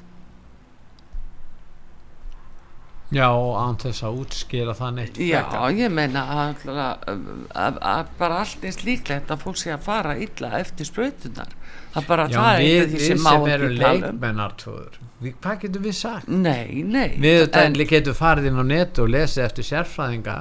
[3.14, 3.28] Já,
[3.64, 5.76] án þess að útskýra það neitt Já, frekar.
[5.78, 7.24] ég meina að, að,
[7.66, 11.53] að, að bara allt eins líklegt að fólk sé að fara illa eftir sprautunar
[11.93, 13.93] það bara Já, það er við, eitthvað því við sem sem, má erum ekki tala
[13.93, 14.03] um.
[14.07, 16.28] leikmennartóður við, hvað getum við sagt?
[16.28, 17.09] Nei, nei.
[17.22, 20.38] Við en- getum farið inn á netu og lesið eftir sérfræðinga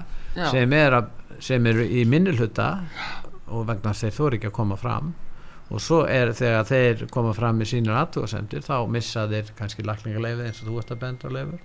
[0.50, 1.10] sem, er að,
[1.44, 2.70] sem eru í minnilhuta
[3.52, 5.12] og vegna þeir þóri ekki að koma fram.
[5.72, 10.48] Og svo er þegar þeir koma fram með sínur aðtúasendir þá missa þeir kannski lakningarleifið
[10.48, 11.60] eins og þú ert að benda leifur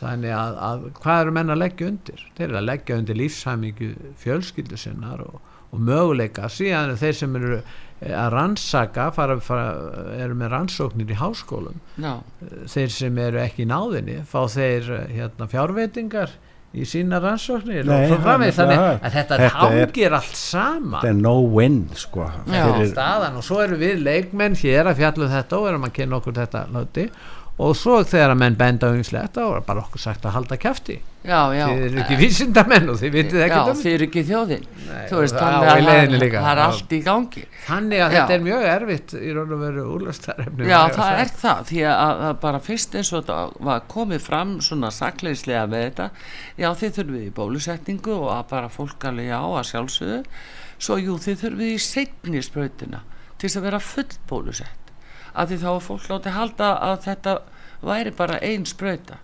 [0.00, 2.24] þannig að, að hvað eru menn að leggja undir?
[2.38, 3.88] Þeir eru að leggja undir lífshæmingu
[4.22, 5.38] fjölskyldu sinnar og,
[5.72, 6.48] og möguleika.
[6.52, 9.70] Síðan þeir sem eru eh, að rannsaka fara, fara,
[10.22, 11.80] eru með rannsóknir í háskólum.
[11.98, 12.14] Já,
[12.70, 16.36] þeir sem eru ekki í náðinni fá þeir eh, hérna, fjárveitingar
[16.76, 18.18] í sína rannsóknir Nei, það-
[18.52, 22.26] þannig að þetta, þetta er- hangir allt sama þetta er no win sko.
[22.44, 22.58] Já.
[22.68, 23.38] fyrir, staðan.
[23.40, 26.66] Og svo eru við leikmenn hér að fjallum þetta og erum að kynna okkur þetta
[26.68, 27.06] hluti
[27.58, 30.94] og svo þegar að menn benda umslegt þá er bara okkur sagt að halda kæfti
[31.26, 31.64] já, já.
[31.66, 34.62] Þið eru ekki vísindamenn og þið vitið Já, ekki um þið eru ekki þjóðin.
[34.86, 36.62] Nei, Þú veist, og- þannig á, að í leiðinni það, er Já.
[36.68, 37.42] allt í gangi.
[37.66, 38.18] Þannig að Já.
[38.20, 42.22] þetta er mjög erfitt í raun og veru úrlastarefni Já, það er það, því að,
[42.28, 46.08] að bara fyrst eins og þetta var komið fram svona sakleislega með þetta
[46.62, 50.22] já, þið þurfið í bólusetningu og að bara fólk alveg já að sjálfsögðu.
[50.78, 53.02] Svo jú, þið þurfið í seinni sprautina
[53.38, 54.77] til þess að vera full bólusett
[55.38, 57.34] að því þá er fólk láti halda að þetta
[57.88, 59.22] væri bara ein sprauta.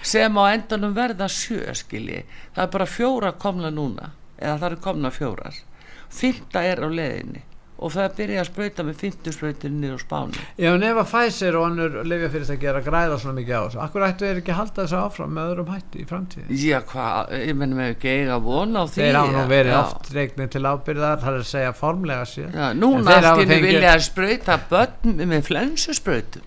[0.00, 2.22] Sem á endanum verða sjö skilji,
[2.54, 5.62] það er bara fjóra komna núna, eða það eru komna fjórar.
[6.10, 7.44] Fymta er á leiðinni
[7.80, 10.40] og það er að byrja að sprauta með fymtu sprautinu niður á spáni.
[10.60, 13.62] Já, en ef að Pfizer og annur lifja fyrir að gera græða svona mikið á
[13.64, 16.58] þessu, akkur ættu þeir ekki að halda þessu áfram með öðrum hætti í framtíði?
[16.60, 20.10] Já, hvað, ég mennum ekki eiga von á því Þeir hafa nú verið já, oft
[20.18, 22.50] reiknið til ábyrðar, það er að segja formlega sér.
[22.52, 26.44] Já, núna þeir allt hafa í einu fengið- vilja að sprauta börn með flensusprautum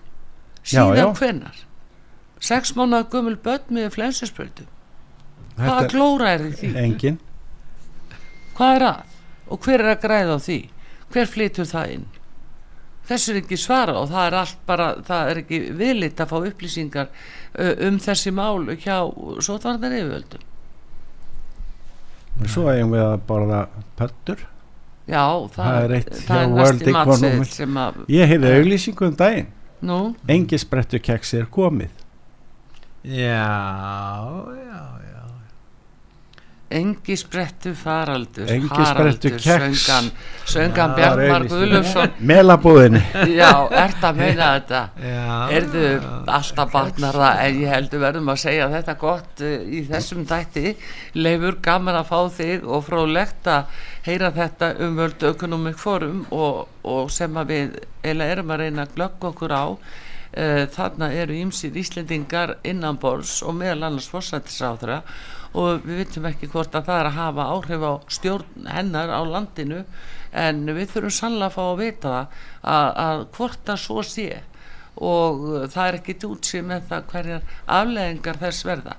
[0.64, 1.06] Já, síðan já.
[1.18, 1.58] hvenar
[2.44, 4.70] sex mánuða gömul börn með flensusprautum
[5.58, 6.70] hvaða þetta glóra er í því?
[6.76, 7.18] Er engin
[8.54, 9.02] hvað er að?
[9.54, 10.58] Og hver er að græða á því
[11.14, 12.06] hver flytur það inn?
[13.04, 16.36] Þessu er ekki svara og það er allt bara það er ekki viðlitt að fá
[16.40, 17.10] upplýsingar
[17.88, 18.96] um þessi mál hjá
[19.44, 20.50] sótvarnar yfirvöldum
[22.50, 23.60] svo eigum við að borða
[23.98, 24.40] pöttur
[25.06, 25.22] já,
[25.54, 26.94] það, Það er eitt það er hjá
[27.34, 29.52] næsti að ég heyrði auglýsingu um daginn.
[29.84, 29.98] Nú,
[30.32, 31.92] engi sprettu keksi er komið.
[33.04, 33.44] Já,
[34.56, 35.13] já, já.
[36.70, 39.44] Engi sprettu faraldur Engi sprettu keks.
[39.44, 40.10] söngan,
[40.48, 43.02] söngan Bjartmar Guðlufsson melabúðinni.
[43.36, 44.80] Já, ert að meina þetta?
[45.54, 45.84] Erðu
[46.24, 47.42] alltaf batnar það?
[47.44, 50.74] En ég heldur verðum að segja þetta gott uh, í þessum dætti
[51.18, 56.64] leifur gaman að fá þig og fróðlegt að heyra þetta um World Economic Forum og,
[56.82, 59.64] og sem að við eða erum að reyna að glögg okkur á.
[60.34, 66.74] Uh, þarna eru ýmsir Íslendingar innanborðs og meðal annars fórsættisráðra og við vitum ekki hvort
[66.74, 69.84] að það er að hafa áhrif á stjórn hennar á landinu
[70.34, 72.42] en við þurfum sannlega að fá að vita það
[72.74, 74.28] að, að hvort að svo sé.
[74.94, 75.40] Og
[75.74, 78.92] það er ekkit útsýð með það hverjar afleðingar þess verða.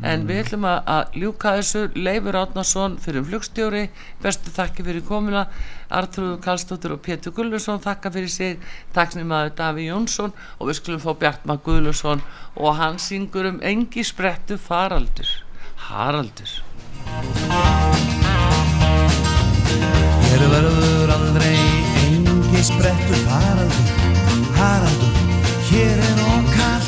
[0.00, 1.82] En við ætlum að, að ljúka þessu.
[2.06, 3.82] Leifur Átnason fyrir flugstjóri
[4.24, 5.44] bestu þakki fyrir komuna.
[5.92, 11.12] Artrúður Karlsdóttir og Pétur Gullusson þakka fyrir sig, taksnimaður Daví Jónsson og við skulum fá
[11.20, 12.24] Bjartmar Gullusson
[12.56, 15.41] og hann syngur um engi sprettu faraldur
[15.88, 16.52] Haraldur
[20.32, 21.58] Hér verður aldrei
[22.02, 23.90] engi sprettur faraldur,
[24.56, 25.18] haraldur,
[25.68, 26.86] hér er okkar.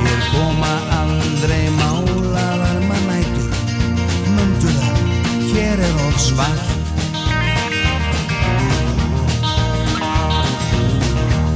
[0.00, 3.54] Hér koma aldrei málaðar mannætur,
[4.34, 5.00] mundu það,
[5.54, 6.68] hér er okk svart.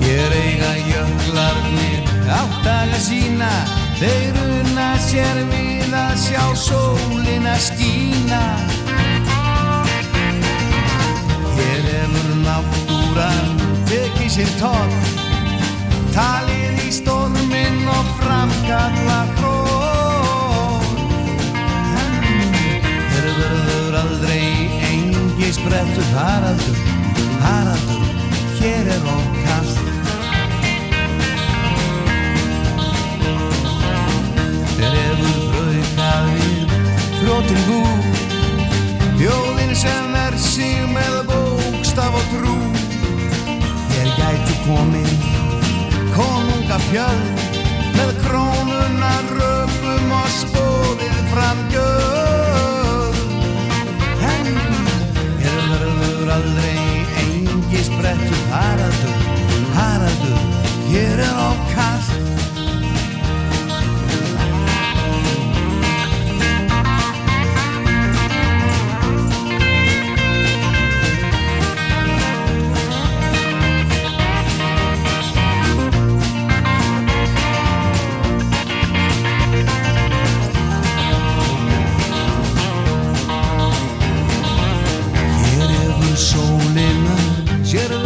[0.05, 3.55] Hér eiga jöklarnir áttaga sína,
[3.99, 4.54] þeir unna
[5.15, 8.43] sér við að sjá sólina skína.
[11.55, 11.85] Hér
[12.43, 13.53] náttúran
[13.87, 15.12] teki sér tótt
[16.15, 21.03] talið í storminn og framkalla hrótt
[23.15, 24.45] Þeir verður aldrei
[24.91, 26.79] engi sprettur Haraldur,
[27.43, 28.07] Haraldur,
[28.59, 29.85] hér er okkast
[33.25, 33.64] hefur
[36.25, 36.72] braukað við
[37.20, 37.81] þróttin hú
[39.14, 42.55] Þjóðin sem er sig með bókstaf og trú.
[43.93, 45.12] Hér gætu komið
[46.14, 47.55] konunga fjöld
[47.95, 53.22] með krónuna röpum og spóðið fram gjöld.
[54.35, 54.53] En
[55.41, 56.79] hér verður aldrei
[57.22, 59.18] engi sprettur Haraldur,
[59.79, 60.49] Haraldur,
[60.91, 61.94] hér er okkast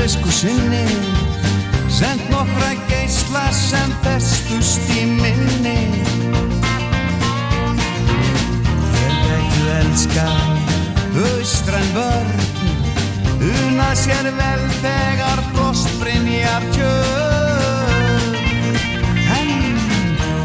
[0.09, 0.87] sér visku sinni
[1.89, 6.05] Send nokkra geisla sem festust í minni.
[8.95, 10.29] Hér vektu elska
[11.25, 12.31] austræn börn
[13.41, 18.39] Una sér vel þegar frostbrinjar kjör.
[19.39, 19.53] En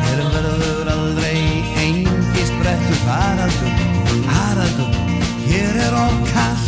[0.07, 3.79] hér verður aldrei engi sprettur Haraldur,
[4.27, 5.01] Haraldur,
[5.47, 6.62] hér er Hér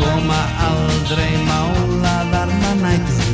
[0.00, 3.30] koma aldrei málaðar mannætur.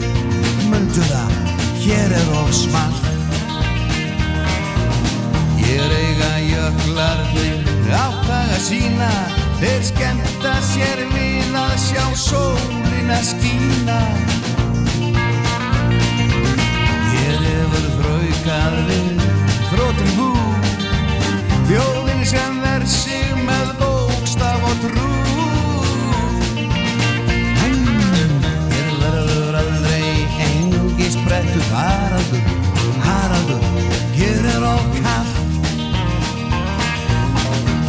[0.68, 1.40] Mundu það,
[1.86, 3.10] hér er of smalt
[5.62, 9.10] Hér eiga jöklarnir áttaga sína
[9.56, 13.96] Þeir skemmta sér við að sjá sólina skína.
[17.14, 19.24] Hér hefur þraukað við
[19.70, 20.28] þrótum hú.
[21.70, 25.65] Þjóðin sem verð sig með bókstaf og trú
[31.26, 32.42] engi sprettu Haraldur,
[33.02, 33.62] Haraldur,
[34.14, 34.62] hér er
[35.02, 35.34] kallt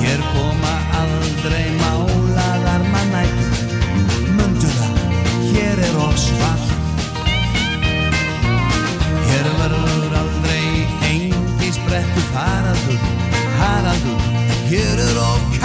[0.01, 3.53] Hér koma aldrei málaðar mannætur.
[4.37, 4.97] Mundu það,
[5.51, 6.69] hér er svart.
[9.29, 10.65] Hér verður aldrei
[11.11, 13.03] engi sprettu Haraldur,
[13.59, 14.31] Haraldur,
[14.71, 15.61] hér er of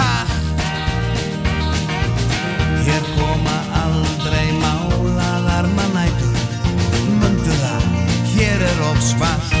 [9.03, 9.52] aldrei málaðar